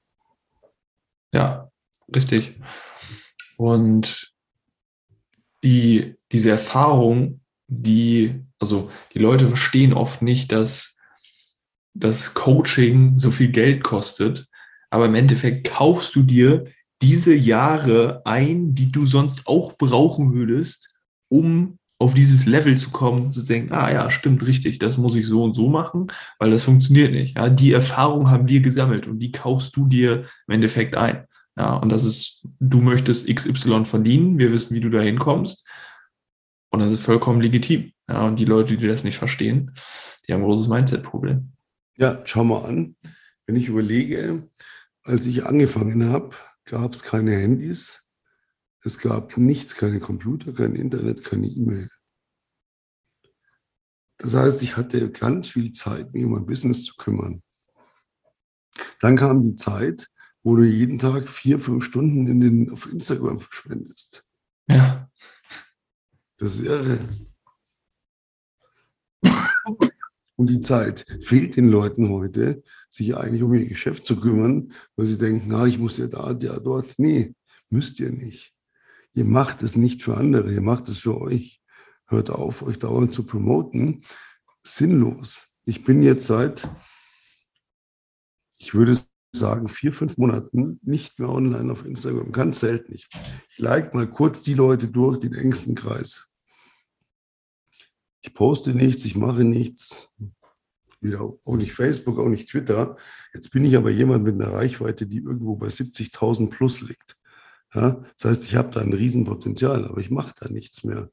Ja, 1.33 1.71
richtig. 2.15 2.59
Und 3.59 4.36
die, 5.67 6.15
diese 6.33 6.51
Erfahrung, 6.51 7.41
die, 7.67 8.41
also 8.61 8.91
die 9.13 9.19
Leute 9.19 9.49
verstehen 9.49 9.93
oft 9.93 10.23
nicht, 10.23 10.53
dass 10.53 10.97
das 11.93 12.35
Coaching 12.35 13.19
so 13.19 13.31
viel 13.31 13.49
Geld 13.49 13.83
kostet, 13.83 14.47
aber 14.91 15.07
im 15.07 15.15
Endeffekt 15.15 15.67
kaufst 15.67 16.15
du 16.15 16.23
dir 16.23 16.67
diese 17.03 17.35
Jahre 17.35 18.23
ein, 18.25 18.75
die 18.75 18.93
du 18.93 19.05
sonst 19.07 19.47
auch 19.47 19.77
brauchen 19.77 20.33
würdest, 20.33 20.95
um 21.29 21.79
auf 21.99 22.15
dieses 22.15 22.47
Level 22.47 22.77
zu 22.77 22.91
kommen, 22.91 23.33
zu 23.33 23.43
denken, 23.43 23.73
ah 23.73 23.91
ja, 23.91 24.11
stimmt 24.11 24.47
richtig, 24.47 24.79
das 24.79 24.99
muss 24.99 25.17
ich 25.17 25.27
so 25.27 25.43
und 25.43 25.55
so 25.55 25.69
machen, 25.69 26.09
weil 26.39 26.51
das 26.51 26.65
funktioniert 26.65 27.11
nicht. 27.11 27.37
Ja, 27.37 27.49
die 27.49 27.73
Erfahrung 27.73 28.31
haben 28.31 28.49
wir 28.49 28.61
gesammelt 28.61 29.07
und 29.07 29.19
die 29.19 29.33
kaufst 29.33 29.75
du 29.77 29.87
dir 29.87 30.25
im 30.47 30.55
Endeffekt 30.55 30.95
ein. 30.97 31.25
Ja, 31.57 31.77
und 31.77 31.91
das 31.91 32.05
ist, 32.05 32.47
du 32.61 32.81
möchtest 32.81 33.29
XY 33.29 33.85
verdienen, 33.85 34.39
wir 34.39 34.53
wissen, 34.53 34.75
wie 34.75 34.81
du 34.81 34.91
da 34.91 35.01
hinkommst. 35.01 35.67
Und 36.71 36.81
das 36.81 36.93
ist 36.93 37.03
vollkommen 37.03 37.41
legitim. 37.41 37.93
Ja, 38.09 38.27
und 38.27 38.37
die 38.37 38.45
Leute, 38.45 38.77
die 38.77 38.87
das 38.87 39.05
nicht 39.05 39.19
verstehen, 39.19 39.75
die 40.27 40.33
haben 40.33 40.41
ein 40.43 40.47
großes 40.47 40.69
Mindset-Problem. 40.69 41.53
Ja, 41.97 42.21
schau 42.25 42.45
mal 42.45 42.65
an. 42.65 42.97
Wenn 43.47 43.57
ich 43.57 43.69
überlege, 43.69 44.49
als 45.03 45.27
ich 45.27 45.47
angefangen 45.47 46.07
habe, 46.07 46.37
gab 46.65 46.95
es 46.95 47.03
keine 47.03 47.37
Handys, 47.37 48.21
es 48.83 48.99
gab 48.99 49.37
nichts, 49.37 49.77
keine 49.77 49.99
Computer, 49.99 50.53
kein 50.53 50.75
Internet, 50.75 51.25
keine 51.25 51.47
E-Mail. 51.47 51.89
Das 54.19 54.35
heißt, 54.35 54.63
ich 54.63 54.77
hatte 54.77 55.11
ganz 55.11 55.49
viel 55.49 55.73
Zeit, 55.73 56.13
mich 56.13 56.25
um 56.25 56.33
mein 56.33 56.47
Business 56.47 56.85
zu 56.85 56.95
kümmern. 56.97 57.43
Dann 59.01 59.17
kam 59.17 59.43
die 59.43 59.55
Zeit, 59.55 60.09
wo 60.47 60.55
du 60.55 60.63
jeden 60.63 61.01
Tag 61.01 61.29
vier, 61.29 61.59
fünf 61.59 61.83
Stunden 61.83 62.29
in 62.29 62.39
den, 62.39 62.71
auf 62.71 62.87
Instagram 62.87 63.41
verschwendest. 63.41 64.25
Ja. 64.69 65.11
Das 66.37 66.55
ist 66.55 66.67
irre. 66.67 67.01
Und 70.37 70.49
die 70.49 70.61
Zeit 70.61 71.05
fehlt 71.23 71.57
den 71.57 71.69
Leuten 71.69 72.11
heute, 72.11 72.63
sich 72.91 73.17
eigentlich 73.17 73.43
um 73.43 73.55
ihr 73.55 73.67
Geschäft 73.67 74.07
zu 74.07 74.21
kümmern, 74.21 74.73
weil 74.95 75.07
sie 75.07 75.19
denken, 75.19 75.49
na, 75.49 75.67
ich 75.67 75.81
muss 75.81 75.99
ja 75.99 76.07
da, 76.07 76.31
ja 76.41 76.61
dort. 76.61 76.95
Nee, 76.97 77.35
müsst 77.69 77.99
ihr 77.99 78.13
nicht. 78.13 78.55
Ihr 79.15 79.25
macht 79.25 79.65
es 79.65 79.75
nicht 79.75 80.05
für 80.05 80.17
andere, 80.17 80.53
ihr 80.53 80.63
macht 80.63 80.89
es 80.89 80.99
für 80.99 81.21
euch. 81.21 81.61
Hört 82.07 82.31
auf, 82.31 82.63
euch 82.63 82.79
dauernd 82.79 83.13
zu 83.13 83.27
promoten. 83.27 84.05
Sinnlos. 84.63 85.49
Ich 85.65 85.83
bin 85.83 86.05
jetzt 86.05 86.29
seit, 86.29 86.71
ich 88.59 88.75
würde 88.75 88.97
sagen, 89.39 89.69
vier, 89.69 89.93
fünf 89.93 90.19
Monaten 90.19 90.81
nicht 90.83 91.19
mehr 91.19 91.29
online 91.29 91.71
auf 91.71 91.85
Instagram. 91.85 92.33
Ganz 92.33 92.61
selten. 92.61 92.95
Ich, 92.95 93.09
ich 93.49 93.59
like 93.59 93.95
mal 93.95 94.09
kurz 94.09 94.43
die 94.43 94.55
Leute 94.55 94.89
durch, 94.89 95.19
den 95.19 95.35
engsten 95.35 95.75
Kreis. 95.75 96.33
Ich 98.23 98.35
poste 98.35 98.75
nichts, 98.75 99.05
ich 99.05 99.17
mache 99.17 99.45
nichts. 99.45 100.09
Wieder 101.01 101.21
auch 101.23 101.57
nicht 101.57 101.73
Facebook, 101.73 102.19
auch 102.19 102.29
nicht 102.29 102.49
Twitter. 102.49 102.97
Jetzt 103.33 103.51
bin 103.51 103.65
ich 103.65 103.77
aber 103.77 103.91
jemand 103.91 104.25
mit 104.25 104.35
einer 104.35 104.53
Reichweite, 104.53 105.07
die 105.07 105.19
irgendwo 105.19 105.57
bei 105.57 105.69
70.000 105.69 106.49
plus 106.49 106.81
liegt. 106.81 107.17
Ja, 107.75 108.03
das 108.19 108.31
heißt, 108.31 108.45
ich 108.47 108.57
habe 108.57 108.71
da 108.71 108.81
ein 108.81 108.93
Riesenpotenzial, 108.93 109.85
aber 109.85 110.01
ich 110.01 110.11
mache 110.11 110.35
da 110.41 110.49
nichts 110.49 110.85
mehr, 110.85 111.11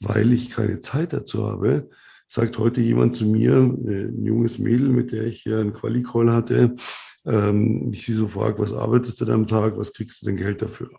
weil 0.00 0.32
ich 0.32 0.50
keine 0.50 0.80
Zeit 0.80 1.12
dazu 1.12 1.46
habe. 1.46 1.88
Sagt 2.28 2.58
heute 2.58 2.80
jemand 2.80 3.16
zu 3.16 3.26
mir, 3.26 3.52
äh, 3.52 4.04
ein 4.04 4.24
junges 4.24 4.58
Mädel, 4.58 4.90
mit 4.90 5.12
der 5.12 5.24
ich 5.24 5.42
hier 5.42 5.58
einen 5.58 5.72
Quali-Call 5.72 6.32
hatte, 6.32 6.76
ähm, 7.24 7.92
ich 7.92 8.06
sie 8.06 8.14
so 8.14 8.26
frage, 8.28 8.58
was 8.58 8.72
arbeitest 8.72 9.20
du 9.20 9.24
denn 9.24 9.34
am 9.34 9.46
Tag, 9.46 9.76
was 9.76 9.92
kriegst 9.92 10.22
du 10.22 10.26
denn 10.26 10.36
Geld 10.36 10.62
dafür? 10.62 10.90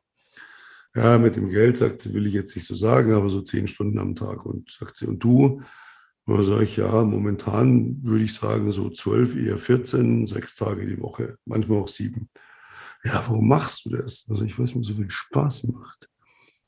Ja, 0.95 1.17
mit 1.17 1.35
dem 1.35 1.49
Geld, 1.49 1.77
sagt 1.77 2.01
sie, 2.01 2.13
will 2.13 2.25
ich 2.25 2.33
jetzt 2.33 2.55
nicht 2.55 2.67
so 2.67 2.75
sagen, 2.75 3.13
aber 3.13 3.29
so 3.29 3.41
zehn 3.41 3.67
Stunden 3.67 3.99
am 3.99 4.15
Tag. 4.15 4.45
Und 4.45 4.71
sagt 4.71 4.97
sie, 4.97 5.07
und 5.07 5.21
du? 5.23 5.61
Und 6.25 6.37
dann 6.37 6.45
sage 6.45 6.63
ich, 6.63 6.77
ja, 6.77 7.03
momentan 7.03 7.99
würde 8.01 8.23
ich 8.23 8.33
sagen, 8.33 8.71
so 8.71 8.89
zwölf, 8.89 9.35
eher 9.35 9.57
14, 9.57 10.25
sechs 10.25 10.55
Tage 10.55 10.85
die 10.85 11.01
Woche, 11.01 11.37
manchmal 11.45 11.79
auch 11.79 11.87
sieben 11.89 12.29
ja, 13.05 13.23
warum 13.27 13.47
machst 13.47 13.85
du 13.85 13.91
das? 13.91 14.25
Also 14.29 14.43
ich 14.43 14.57
weiß, 14.57 14.73
mir 14.73 14.83
so 14.83 14.95
viel 14.95 15.11
Spaß 15.11 15.65
macht. 15.65 16.09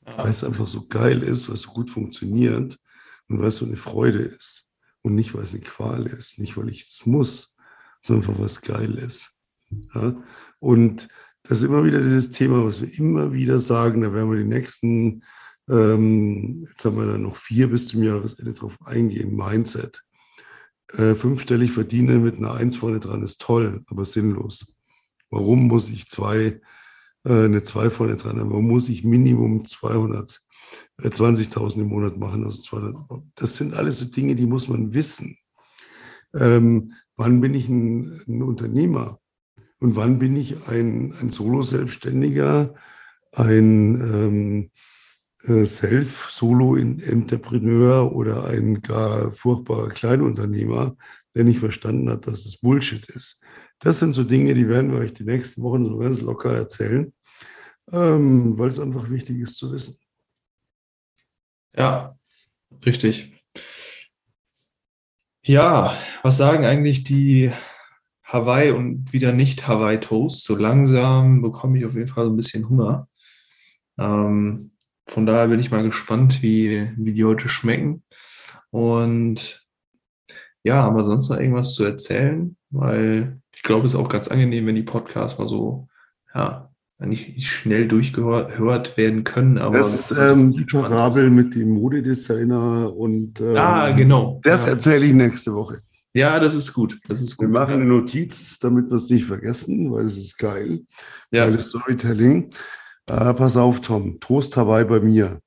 Weil 0.04 0.30
es 0.30 0.44
einfach 0.44 0.66
so 0.66 0.86
geil 0.86 1.22
ist, 1.22 1.48
weil 1.48 1.54
es 1.54 1.62
so 1.62 1.72
gut 1.72 1.90
funktioniert 1.90 2.78
und 3.28 3.40
weil 3.40 3.48
es 3.48 3.56
so 3.56 3.66
eine 3.66 3.76
Freude 3.76 4.20
ist. 4.20 4.66
Und 5.02 5.14
nicht, 5.14 5.34
weil 5.34 5.42
es 5.42 5.52
eine 5.52 5.62
Qual 5.62 6.06
ist, 6.06 6.38
nicht, 6.38 6.56
weil 6.56 6.70
ich 6.70 6.88
es 6.88 7.04
muss, 7.04 7.56
sondern 8.02 8.26
einfach 8.26 8.42
was 8.42 8.62
geil 8.62 8.94
ist. 8.94 9.37
Ja? 9.94 10.22
Und 10.58 11.08
das 11.42 11.58
ist 11.58 11.64
immer 11.64 11.84
wieder 11.84 12.00
dieses 12.00 12.30
Thema, 12.30 12.64
was 12.64 12.82
wir 12.82 12.92
immer 12.98 13.32
wieder 13.32 13.58
sagen, 13.58 14.02
da 14.02 14.12
werden 14.12 14.30
wir 14.30 14.38
die 14.38 14.44
nächsten, 14.44 15.22
ähm, 15.68 16.66
jetzt 16.70 16.84
haben 16.84 16.96
wir 16.96 17.06
dann 17.06 17.22
noch 17.22 17.36
vier 17.36 17.68
bis 17.68 17.88
zum 17.88 18.02
Jahresende 18.02 18.52
drauf 18.52 18.78
eingehen, 18.84 19.34
Mindset. 19.34 20.02
Äh, 20.92 21.14
fünfstellig 21.14 21.72
verdienen 21.72 22.22
mit 22.22 22.36
einer 22.36 22.54
Eins 22.54 22.76
vorne 22.76 23.00
dran 23.00 23.22
ist 23.22 23.40
toll, 23.40 23.82
aber 23.88 24.04
sinnlos. 24.04 24.74
Warum 25.30 25.68
muss 25.68 25.90
ich 25.90 26.08
zwei, 26.08 26.60
äh, 27.24 27.44
eine 27.44 27.62
2 27.62 27.90
vorne 27.90 28.16
dran 28.16 28.40
haben? 28.40 28.50
Warum 28.50 28.68
muss 28.68 28.88
ich 28.88 29.04
Minimum 29.04 29.64
200, 29.64 30.40
äh, 31.02 31.10
20.000 31.10 31.82
im 31.82 31.88
Monat 31.88 32.16
machen? 32.16 32.44
Also 32.44 32.62
200, 32.62 32.96
das 33.34 33.56
sind 33.56 33.74
alles 33.74 33.98
so 33.98 34.06
Dinge, 34.06 34.34
die 34.34 34.46
muss 34.46 34.68
man 34.68 34.94
wissen. 34.94 35.36
Ähm, 36.34 36.94
wann 37.16 37.40
bin 37.40 37.54
ich 37.54 37.68
ein, 37.68 38.22
ein, 38.26 38.42
Unternehmer? 38.42 39.20
Und 39.80 39.96
wann 39.96 40.18
bin 40.18 40.36
ich 40.36 40.68
ein, 40.68 41.14
ein 41.20 41.30
Solo-Selbstständiger, 41.30 42.74
ein 43.32 44.00
ähm, 44.00 44.70
äh, 45.44 45.64
Self-Solo-Entrepreneur 45.64 48.12
oder 48.12 48.44
ein 48.44 48.82
gar 48.82 49.32
furchtbarer 49.32 49.88
Kleinunternehmer, 49.88 50.96
der 51.34 51.44
nicht 51.44 51.60
verstanden 51.60 52.10
hat, 52.10 52.26
dass 52.26 52.44
es 52.44 52.60
Bullshit 52.60 53.08
ist. 53.10 53.40
Das 53.78 54.00
sind 54.00 54.14
so 54.14 54.24
Dinge, 54.24 54.54
die 54.54 54.68
werden 54.68 54.90
wir 54.90 54.98
euch 54.98 55.14
die 55.14 55.24
nächsten 55.24 55.62
Wochen 55.62 55.86
so 55.86 55.96
ganz 55.98 56.20
locker 56.20 56.52
erzählen, 56.52 57.12
ähm, 57.92 58.58
weil 58.58 58.68
es 58.68 58.80
einfach 58.80 59.08
wichtig 59.10 59.38
ist 59.38 59.58
zu 59.58 59.70
wissen. 59.70 59.96
Ja, 61.76 62.18
richtig. 62.84 63.32
Ja, 65.44 65.96
was 66.24 66.36
sagen 66.36 66.64
eigentlich 66.64 67.04
die 67.04 67.52
Hawaii 68.28 68.72
und 68.72 69.12
wieder 69.12 69.32
nicht 69.32 69.66
Hawaii 69.66 69.98
Toast? 69.98 70.44
So 70.44 70.54
langsam 70.54 71.40
bekomme 71.40 71.78
ich 71.78 71.86
auf 71.86 71.94
jeden 71.94 72.08
Fall 72.08 72.26
so 72.26 72.30
ein 72.30 72.36
bisschen 72.36 72.68
Hunger. 72.68 73.08
Ähm, 73.98 74.72
von 75.06 75.24
daher 75.24 75.48
bin 75.48 75.58
ich 75.58 75.70
mal 75.70 75.82
gespannt, 75.82 76.42
wie, 76.42 76.92
wie 76.96 77.14
die 77.14 77.24
heute 77.24 77.48
schmecken. 77.48 78.02
Und 78.70 79.66
ja, 80.62 80.82
haben 80.82 80.96
wir 80.96 81.04
sonst 81.04 81.30
noch 81.30 81.38
irgendwas 81.38 81.74
zu 81.74 81.84
erzählen? 81.84 82.54
Weil 82.68 83.40
ich 83.56 83.62
glaube, 83.62 83.86
es 83.86 83.94
ist 83.94 83.98
auch 83.98 84.10
ganz 84.10 84.28
angenehm, 84.28 84.66
wenn 84.66 84.74
die 84.74 84.82
Podcasts 84.82 85.38
mal 85.38 85.48
so, 85.48 85.88
ja, 86.34 86.70
nicht 86.98 87.46
schnell 87.46 87.88
durchgehört 87.88 88.96
werden 88.98 89.24
können. 89.24 89.56
Aber 89.56 89.78
das 89.78 90.10
ähm, 90.10 90.52
die 90.52 90.64
Parabel 90.64 91.30
mit 91.30 91.54
dem 91.54 91.70
Modedesigner 91.70 92.94
und 92.94 93.40
ähm, 93.40 93.56
ah, 93.56 93.90
genau. 93.92 94.40
Das 94.42 94.66
ja. 94.66 94.72
erzähle 94.72 95.06
ich 95.06 95.14
nächste 95.14 95.54
Woche. 95.54 95.78
Ja, 96.14 96.40
das 96.40 96.54
ist 96.54 96.72
gut. 96.72 96.98
Das 97.08 97.20
ist 97.20 97.36
gut. 97.36 97.48
Wir 97.48 97.52
machen 97.52 97.74
eine 97.74 97.84
Notiz, 97.84 98.58
damit 98.58 98.90
wir 98.90 98.96
es 98.96 99.10
nicht 99.10 99.26
vergessen, 99.26 99.92
weil 99.92 100.04
es 100.04 100.16
ist 100.16 100.38
geil. 100.38 100.80
Ja. 101.30 101.44
Geiles 101.44 101.68
Storytelling. 101.68 102.52
Äh, 103.06 103.34
pass 103.34 103.56
auf, 103.56 103.80
Tom. 103.80 104.18
Toast 104.20 104.56
Hawaii 104.56 104.84
bei 104.84 105.00
mir. 105.00 105.40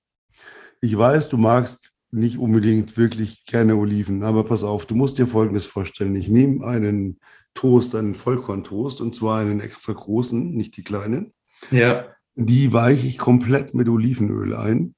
Ich 0.80 0.98
weiß, 0.98 1.30
du 1.30 1.38
magst 1.38 1.92
nicht 2.12 2.38
unbedingt 2.38 2.98
wirklich 2.98 3.46
gerne 3.46 3.76
Oliven, 3.76 4.24
aber 4.24 4.44
pass 4.44 4.64
auf, 4.64 4.86
du 4.86 4.96
musst 4.96 5.18
dir 5.18 5.28
Folgendes 5.28 5.66
vorstellen. 5.66 6.16
Ich 6.16 6.28
nehme 6.28 6.66
einen 6.66 7.20
Toast, 7.54 7.96
einen 7.96 8.16
Vollkorntoast, 8.16 9.02
und 9.02 9.16
zwar 9.16 9.40
einen 9.40 9.60
extra 9.60 9.94
großen, 9.94 10.52
nicht 10.52 10.76
die 10.78 10.84
kleinen. 10.84 11.34
Ja. 11.70 12.06
Die 12.36 12.74
weiche 12.74 13.08
ich 13.08 13.18
komplett 13.18 13.74
mit 13.74 13.88
Olivenöl 13.90 14.56
ein. 14.56 14.96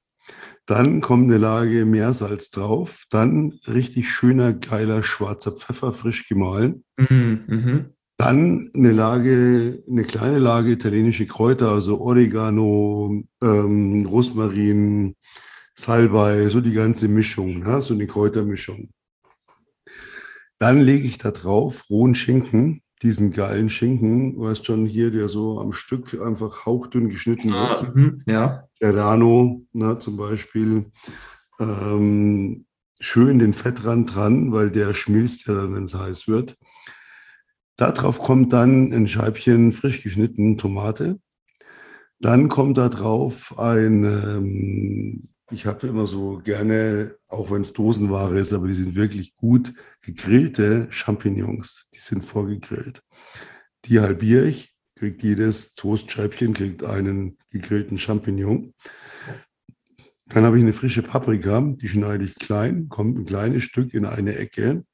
Dann 0.66 1.00
kommt 1.00 1.30
eine 1.30 1.38
Lage 1.38 1.84
Meersalz 1.84 2.50
drauf. 2.50 3.04
Dann 3.10 3.58
richtig 3.66 4.08
schöner, 4.10 4.54
geiler 4.54 5.02
schwarzer 5.02 5.52
Pfeffer, 5.52 5.92
frisch 5.92 6.28
gemahlen. 6.28 6.84
Mhm, 6.96 7.44
mh. 7.46 7.84
Dann 8.16 8.70
eine 8.74 8.92
Lage, 8.92 9.82
eine 9.90 10.04
kleine 10.04 10.38
Lage 10.38 10.70
italienische 10.70 11.26
Kräuter, 11.26 11.70
also 11.72 12.00
Oregano, 12.00 13.24
ähm, 13.42 14.06
Rosmarin, 14.06 15.16
Salbei, 15.74 16.48
so 16.48 16.60
die 16.60 16.72
ganze 16.72 17.08
Mischung, 17.08 17.66
ja, 17.66 17.80
so 17.80 17.92
eine 17.92 18.06
Kräutermischung. 18.06 18.90
Dann 20.58 20.80
lege 20.80 21.06
ich 21.06 21.18
da 21.18 21.32
drauf 21.32 21.90
rohen 21.90 22.14
Schinken, 22.14 22.83
diesen 23.02 23.32
geilen 23.32 23.68
Schinken, 23.68 24.34
du 24.34 24.42
weißt 24.42 24.64
schon 24.64 24.86
hier, 24.86 25.10
der 25.10 25.28
so 25.28 25.60
am 25.60 25.72
Stück 25.72 26.18
einfach 26.20 26.64
hauchdünn 26.64 27.08
geschnitten 27.08 27.52
ah, 27.52 27.70
wird. 27.70 27.94
Mh, 27.94 28.12
ja. 28.26 28.68
Serrano 28.74 29.62
ne, 29.72 29.98
zum 29.98 30.16
Beispiel. 30.16 30.90
Ähm, 31.60 32.66
schön 33.00 33.38
den 33.38 33.52
Fettrand 33.52 34.14
dran, 34.14 34.52
weil 34.52 34.70
der 34.70 34.94
schmilzt 34.94 35.46
ja 35.46 35.54
dann, 35.54 35.74
wenn 35.74 35.84
es 35.84 35.94
heiß 35.94 36.28
wird. 36.28 36.56
Darauf 37.76 38.18
kommt 38.18 38.52
dann 38.52 38.92
ein 38.92 39.08
Scheibchen 39.08 39.72
frisch 39.72 40.02
geschnittene 40.02 40.56
Tomate. 40.56 41.18
Dann 42.20 42.48
kommt 42.48 42.78
da 42.78 42.88
drauf 42.88 43.58
ein, 43.58 44.04
ähm, 44.04 45.33
ich 45.50 45.66
habe 45.66 45.86
immer 45.86 46.06
so 46.06 46.38
gerne, 46.38 47.16
auch 47.28 47.50
wenn 47.50 47.62
es 47.62 47.72
Dosenware 47.72 48.38
ist, 48.38 48.52
aber 48.52 48.66
die 48.66 48.74
sind 48.74 48.94
wirklich 48.94 49.34
gut, 49.34 49.74
gegrillte 50.00 50.86
Champignons. 50.90 51.88
Die 51.94 51.98
sind 51.98 52.24
vorgegrillt. 52.24 53.02
Die 53.84 54.00
halbiere 54.00 54.46
ich, 54.46 54.74
kriegt 54.96 55.22
jedes 55.22 55.74
Toastscheibchen, 55.74 56.54
kriegt 56.54 56.82
einen 56.82 57.36
gegrillten 57.50 57.98
Champignon. 57.98 58.74
Dann 60.26 60.44
habe 60.44 60.56
ich 60.56 60.62
eine 60.62 60.72
frische 60.72 61.02
Paprika, 61.02 61.60
die 61.60 61.88
schneide 61.88 62.24
ich 62.24 62.34
klein, 62.36 62.88
kommt 62.88 63.18
ein 63.18 63.26
kleines 63.26 63.62
Stück 63.62 63.92
in 63.92 64.06
eine 64.06 64.36
Ecke. 64.36 64.84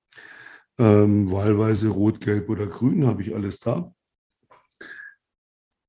Ähm, 0.79 1.31
wahlweise 1.31 1.89
rot, 1.89 2.21
gelb 2.21 2.49
oder 2.49 2.67
grün, 2.67 3.07
habe 3.07 3.23
ich 3.23 3.35
alles 3.35 3.61
da. 3.61 3.95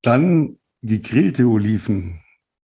Dann 0.02 0.58
gegrillte 0.82 1.46
Oliven, 1.46 2.20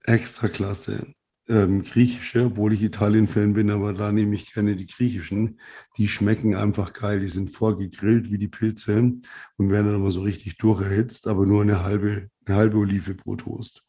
extra 0.05 0.49
klasse. 0.49 1.16
Ähm, 1.49 1.85
griechische, 1.85 2.47
obwohl 2.47 2.73
ich 2.73 2.83
Italien-Fan 2.83 3.53
bin, 3.53 3.71
aber 3.71 3.93
da 3.93 4.11
nehme 4.11 4.35
ich 4.35 4.53
gerne 4.53 4.75
die 4.75 4.87
griechischen. 4.87 5.61
Die 5.97 6.09
schmecken 6.09 6.57
einfach 6.57 6.93
geil. 6.93 7.21
Die 7.21 7.29
sind 7.29 7.51
vorgegrillt 7.51 8.33
wie 8.33 8.39
die 8.39 8.49
Pilze 8.49 8.99
und 8.99 9.71
werden 9.71 9.87
dann 9.87 9.95
immer 9.95 10.11
so 10.11 10.23
richtig 10.23 10.59
durcherhitzt, 10.59 11.29
aber 11.29 11.47
nur 11.47 11.63
eine 11.63 11.85
halbe, 11.85 12.31
eine 12.47 12.57
halbe 12.57 12.79
Olive 12.79 13.15
pro 13.15 13.37
Toast. 13.37 13.87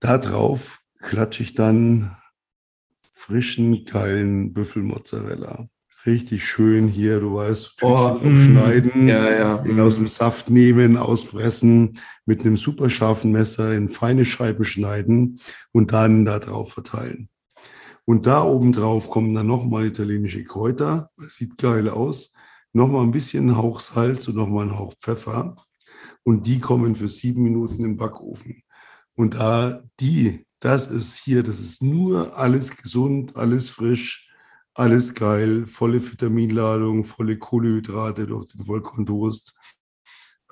Da 0.00 0.18
drauf 0.18 0.82
klatsche 0.98 1.44
ich 1.44 1.54
dann 1.54 2.16
frischen, 2.96 3.84
geilen 3.84 4.52
Büffelmozzarella 4.52 5.68
richtig 6.06 6.44
schön 6.44 6.88
hier, 6.88 7.20
du 7.20 7.34
weißt, 7.34 7.82
oh, 7.82 8.18
mm, 8.22 8.44
schneiden, 8.44 9.08
ja, 9.08 9.30
ja, 9.30 9.64
ihn 9.64 9.80
aus 9.80 9.94
dem 9.94 10.06
Saft 10.06 10.50
nehmen, 10.50 10.96
auspressen, 10.96 11.98
mit 12.26 12.40
einem 12.40 12.56
super 12.56 12.90
scharfen 12.90 13.32
Messer 13.32 13.74
in 13.74 13.88
feine 13.88 14.24
Scheiben 14.24 14.64
schneiden 14.64 15.40
und 15.72 15.92
dann 15.92 16.24
da 16.24 16.38
drauf 16.38 16.72
verteilen. 16.72 17.28
Und 18.04 18.26
da 18.26 18.42
oben 18.44 18.72
drauf 18.72 19.08
kommen 19.08 19.34
dann 19.34 19.46
nochmal 19.46 19.86
italienische 19.86 20.44
Kräuter, 20.44 21.10
das 21.16 21.36
sieht 21.36 21.56
geil 21.56 21.88
aus, 21.88 22.34
nochmal 22.72 23.02
ein 23.02 23.12
bisschen 23.12 23.56
Hauch 23.56 23.80
Salz 23.80 24.28
und 24.28 24.36
nochmal 24.36 24.66
ein 24.66 24.78
Hauch 24.78 24.94
Pfeffer. 25.00 25.56
Und 26.22 26.46
die 26.46 26.58
kommen 26.58 26.94
für 26.94 27.08
sieben 27.08 27.42
Minuten 27.42 27.84
im 27.84 27.96
Backofen. 27.96 28.62
Und 29.14 29.34
da 29.34 29.82
die, 30.00 30.46
das 30.60 30.90
ist 30.90 31.18
hier, 31.18 31.42
das 31.42 31.60
ist 31.60 31.82
nur 31.82 32.36
alles 32.36 32.76
gesund, 32.76 33.36
alles 33.36 33.70
frisch, 33.70 34.23
alles 34.74 35.14
geil, 35.14 35.66
volle 35.66 36.02
Vitaminladung, 36.04 37.04
volle 37.04 37.38
Kohlenhydrate 37.38 38.26
durch 38.26 38.46
den 38.46 38.64
Vollkorntoast. 38.64 39.56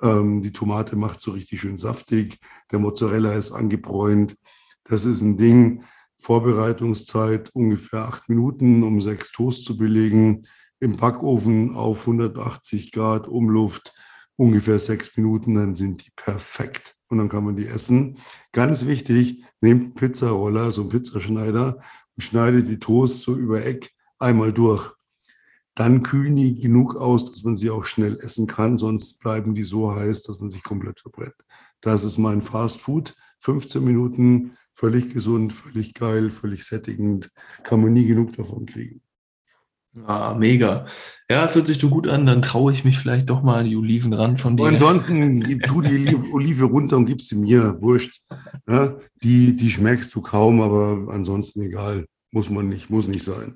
Ähm, 0.01 0.41
die 0.41 0.53
Tomate 0.53 0.95
macht 0.95 1.21
so 1.21 1.31
richtig 1.31 1.59
schön 1.61 1.77
saftig. 1.77 2.39
Der 2.71 2.79
Mozzarella 2.79 3.33
ist 3.33 3.51
angebräunt. 3.51 4.37
Das 4.85 5.05
ist 5.05 5.21
ein 5.21 5.37
Ding. 5.37 5.83
Vorbereitungszeit 6.17 7.49
ungefähr 7.53 8.05
acht 8.05 8.29
Minuten, 8.29 8.83
um 8.83 9.01
sechs 9.01 9.31
Toast 9.31 9.65
zu 9.65 9.77
belegen. 9.77 10.47
Im 10.79 10.95
Backofen 10.97 11.75
auf 11.75 12.01
180 12.01 12.91
Grad 12.91 13.27
Umluft 13.27 13.93
ungefähr 14.35 14.79
sechs 14.79 15.15
Minuten, 15.17 15.55
dann 15.55 15.75
sind 15.75 16.05
die 16.05 16.11
perfekt. 16.15 16.95
Und 17.09 17.17
dann 17.17 17.29
kann 17.29 17.43
man 17.43 17.55
die 17.55 17.67
essen. 17.67 18.17
Ganz 18.51 18.85
wichtig, 18.85 19.43
nehmt 19.61 19.83
einen 19.83 19.93
Pizzaroller, 19.93 20.71
so 20.71 20.81
einen 20.81 20.89
Pizzaschneider 20.89 21.79
und 22.15 22.21
schneidet 22.23 22.69
die 22.69 22.79
Toast 22.79 23.21
so 23.21 23.35
über 23.35 23.63
Eck 23.65 23.91
einmal 24.19 24.53
durch. 24.53 24.91
Dann 25.75 26.03
kühlen 26.03 26.35
die 26.35 26.55
genug 26.55 26.95
aus, 26.95 27.31
dass 27.31 27.43
man 27.43 27.55
sie 27.55 27.71
auch 27.71 27.85
schnell 27.85 28.19
essen 28.19 28.45
kann, 28.45 28.77
sonst 28.77 29.19
bleiben 29.19 29.55
die 29.55 29.63
so 29.63 29.93
heiß, 29.93 30.23
dass 30.23 30.39
man 30.39 30.49
sich 30.49 30.63
komplett 30.63 30.99
verbrennt. 30.99 31.35
Das 31.81 32.03
ist 32.03 32.17
mein 32.17 32.41
Fast 32.41 32.79
Food. 32.79 33.15
15 33.39 33.83
Minuten, 33.83 34.55
völlig 34.71 35.13
gesund, 35.13 35.51
völlig 35.51 35.93
geil, 35.93 36.31
völlig 36.31 36.63
sättigend. 36.63 37.29
Kann 37.63 37.81
man 37.81 37.91
nie 37.91 38.05
genug 38.05 38.33
davon 38.37 38.65
kriegen. 38.65 39.01
Ah, 40.07 40.33
mega. 40.33 40.87
Ja, 41.29 41.43
es 41.43 41.55
hört 41.55 41.67
sich 41.67 41.77
so 41.77 41.89
gut 41.89 42.07
an, 42.07 42.25
dann 42.25 42.41
traue 42.41 42.73
ich 42.73 42.83
mich 42.83 42.97
vielleicht 42.97 43.29
doch 43.29 43.43
mal 43.43 43.59
an 43.59 43.69
die 43.69 43.75
Oliven 43.75 44.13
ran 44.13 44.37
von 44.37 44.57
dir. 44.57 44.63
Und 44.63 44.73
ansonsten 44.73 45.41
tu 45.61 45.81
die 45.81 46.15
Olive 46.33 46.65
runter 46.65 46.97
und 46.97 47.05
gib 47.05 47.21
sie 47.21 47.35
mir, 47.35 47.79
wurscht. 47.79 48.21
Ja, 48.67 48.97
die, 49.21 49.55
die 49.55 49.69
schmeckst 49.69 50.15
du 50.15 50.21
kaum, 50.21 50.61
aber 50.61 51.13
ansonsten 51.13 51.61
egal. 51.61 52.05
Muss 52.31 52.49
man 52.49 52.69
nicht, 52.69 52.89
muss 52.89 53.07
nicht 53.07 53.23
sein. 53.23 53.55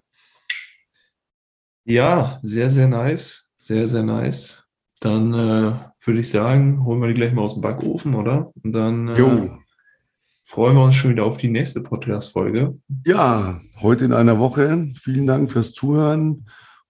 Ja, 1.87 2.39
sehr, 2.43 2.69
sehr 2.69 2.89
nice. 2.89 3.47
Sehr, 3.57 3.87
sehr 3.87 4.03
nice. 4.03 4.65
Dann 4.99 5.33
äh, 5.33 5.73
würde 6.05 6.19
ich 6.19 6.29
sagen, 6.29 6.83
holen 6.83 6.99
wir 6.99 7.07
die 7.07 7.13
gleich 7.13 7.31
mal 7.31 7.43
aus 7.43 7.53
dem 7.53 7.61
Backofen, 7.61 8.13
oder? 8.13 8.51
Und 8.61 8.73
dann 8.73 9.07
äh, 9.07 9.49
freuen 10.43 10.75
wir 10.75 10.83
uns 10.83 10.95
schon 10.95 11.11
wieder 11.11 11.23
auf 11.23 11.37
die 11.37 11.47
nächste 11.47 11.79
Podcast-Folge. 11.81 12.77
Ja, 13.05 13.61
heute 13.79 14.03
in 14.03 14.11
einer 14.11 14.37
Woche. 14.37 14.89
Vielen 15.01 15.27
Dank 15.27 15.49
fürs 15.49 15.71
Zuhören. 15.71 16.47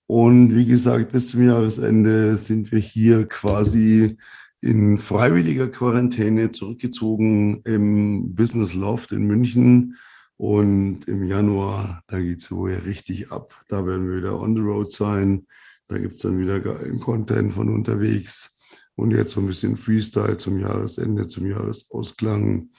Und 0.08 0.56
wie 0.56 0.66
gesagt, 0.66 1.12
bis 1.12 1.28
zum 1.28 1.46
Jahresende 1.46 2.36
sind 2.38 2.72
wir 2.72 2.80
hier 2.80 3.28
quasi 3.28 4.18
in 4.62 4.98
freiwilliger 4.98 5.68
Quarantäne 5.68 6.50
zurückgezogen 6.50 7.62
im 7.66 8.34
Business 8.34 8.74
Loft 8.74 9.12
in 9.12 9.28
München. 9.28 9.96
Und 10.38 11.08
im 11.08 11.24
Januar, 11.24 12.04
da 12.08 12.20
geht 12.20 12.40
es 12.40 12.52
wohl 12.52 12.74
richtig 12.74 13.32
ab. 13.32 13.60
Da 13.68 13.86
werden 13.86 14.08
wir 14.08 14.18
wieder 14.18 14.40
on 14.40 14.56
the 14.56 14.62
road 14.62 14.92
sein. 14.92 15.48
Da 15.88 15.98
gibt 15.98 16.18
es 16.18 16.22
dann 16.22 16.40
wieder 16.40 16.60
geilen 16.60 17.00
Content 17.00 17.54
von 17.54 17.74
unterwegs. 17.74 18.56
Und 18.96 19.12
jetzt 19.12 19.32
so 19.32 19.42
ein 19.42 19.48
bisschen 19.48 19.78
Freestyle 19.78 20.38
zum 20.38 20.60
Jahresende, 20.60 21.28
zum 21.28 21.48
Jahresausklang. 21.48 22.70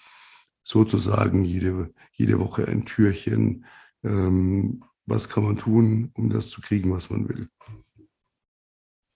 Sozusagen 0.62 1.42
jede, 1.42 1.92
jede 2.12 2.38
Woche 2.38 2.68
ein 2.68 2.84
Türchen. 2.84 3.64
Ähm, 4.04 4.84
was 5.06 5.28
kann 5.28 5.44
man 5.44 5.56
tun, 5.56 6.12
um 6.14 6.28
das 6.28 6.50
zu 6.50 6.60
kriegen, 6.60 6.92
was 6.92 7.10
man 7.10 7.28
will? 7.28 7.48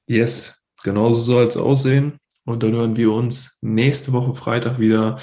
Yes, 0.09 0.63
genauso 0.83 1.21
soll 1.21 1.45
es 1.45 1.57
aussehen. 1.57 2.19
Und 2.45 2.63
dann 2.63 2.73
hören 2.73 2.97
wir 2.97 3.13
uns 3.13 3.59
nächste 3.61 4.13
Woche 4.13 4.35
Freitag 4.35 4.81
wieder. 4.81 5.17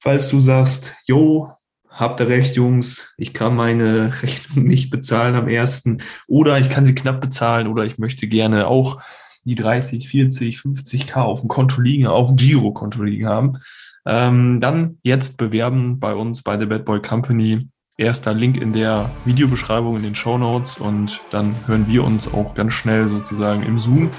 Falls 0.00 0.28
du 0.30 0.38
sagst, 0.38 0.94
jo, 1.06 1.55
habt 1.96 2.20
ihr 2.20 2.28
recht, 2.28 2.56
Jungs, 2.56 3.12
ich 3.16 3.34
kann 3.34 3.56
meine 3.56 4.12
Rechnung 4.22 4.66
nicht 4.66 4.90
bezahlen 4.90 5.34
am 5.34 5.48
ersten. 5.48 6.02
Oder 6.28 6.58
ich 6.58 6.70
kann 6.70 6.84
sie 6.84 6.94
knapp 6.94 7.20
bezahlen. 7.20 7.66
Oder 7.66 7.84
ich 7.84 7.98
möchte 7.98 8.28
gerne 8.28 8.68
auch 8.68 9.02
die 9.44 9.54
30, 9.54 10.08
40, 10.08 10.58
50k 10.58 11.16
auf 11.16 11.40
dem 11.40 11.48
Konto 11.48 11.80
liegen, 11.80 12.06
auf 12.06 12.28
dem 12.28 12.36
Giro-Konto 12.36 13.02
liegen 13.02 13.26
haben. 13.26 13.58
Ähm, 14.04 14.60
dann 14.60 14.98
jetzt 15.02 15.36
bewerben 15.36 15.98
bei 15.98 16.14
uns 16.14 16.42
bei 16.42 16.58
The 16.58 16.66
Bad 16.66 16.84
Boy 16.84 17.00
Company. 17.00 17.68
Erster 17.98 18.34
Link 18.34 18.58
in 18.58 18.74
der 18.74 19.10
Videobeschreibung 19.24 19.96
in 19.96 20.02
den 20.02 20.14
Show 20.14 20.36
Notes. 20.36 20.78
Und 20.78 21.22
dann 21.30 21.56
hören 21.66 21.88
wir 21.88 22.04
uns 22.04 22.32
auch 22.32 22.54
ganz 22.54 22.74
schnell 22.74 23.08
sozusagen 23.08 23.62
im 23.62 23.78
Zoom 23.78 24.10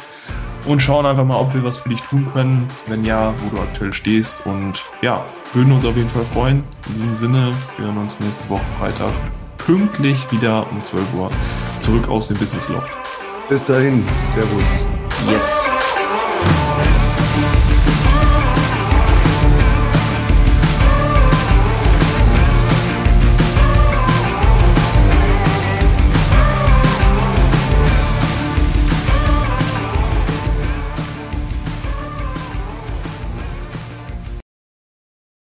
und 0.67 0.81
schauen 0.81 1.05
einfach 1.05 1.25
mal, 1.25 1.37
ob 1.37 1.53
wir 1.53 1.63
was 1.63 1.77
für 1.77 1.89
dich 1.89 2.01
tun 2.01 2.25
können. 2.31 2.67
Wenn 2.87 3.05
ja, 3.05 3.33
wo 3.39 3.55
du 3.55 3.61
aktuell 3.61 3.93
stehst. 3.93 4.45
Und 4.45 4.83
ja, 5.01 5.25
würden 5.53 5.71
uns 5.71 5.85
auf 5.85 5.95
jeden 5.95 6.09
Fall 6.09 6.25
freuen. 6.25 6.63
In 6.87 6.93
diesem 6.93 7.15
Sinne, 7.15 7.51
wir 7.77 7.85
hören 7.85 7.97
uns 7.97 8.19
nächste 8.19 8.47
Woche 8.49 8.65
Freitag 8.77 9.11
pünktlich 9.57 10.31
wieder 10.31 10.65
um 10.71 10.83
12 10.83 11.13
Uhr 11.15 11.31
zurück 11.81 12.07
aus 12.09 12.27
dem 12.27 12.37
Business 12.37 12.69
Loft. 12.69 12.91
Bis 13.49 13.63
dahin, 13.63 14.03
Servus. 14.17 14.85
Yes. 15.29 15.69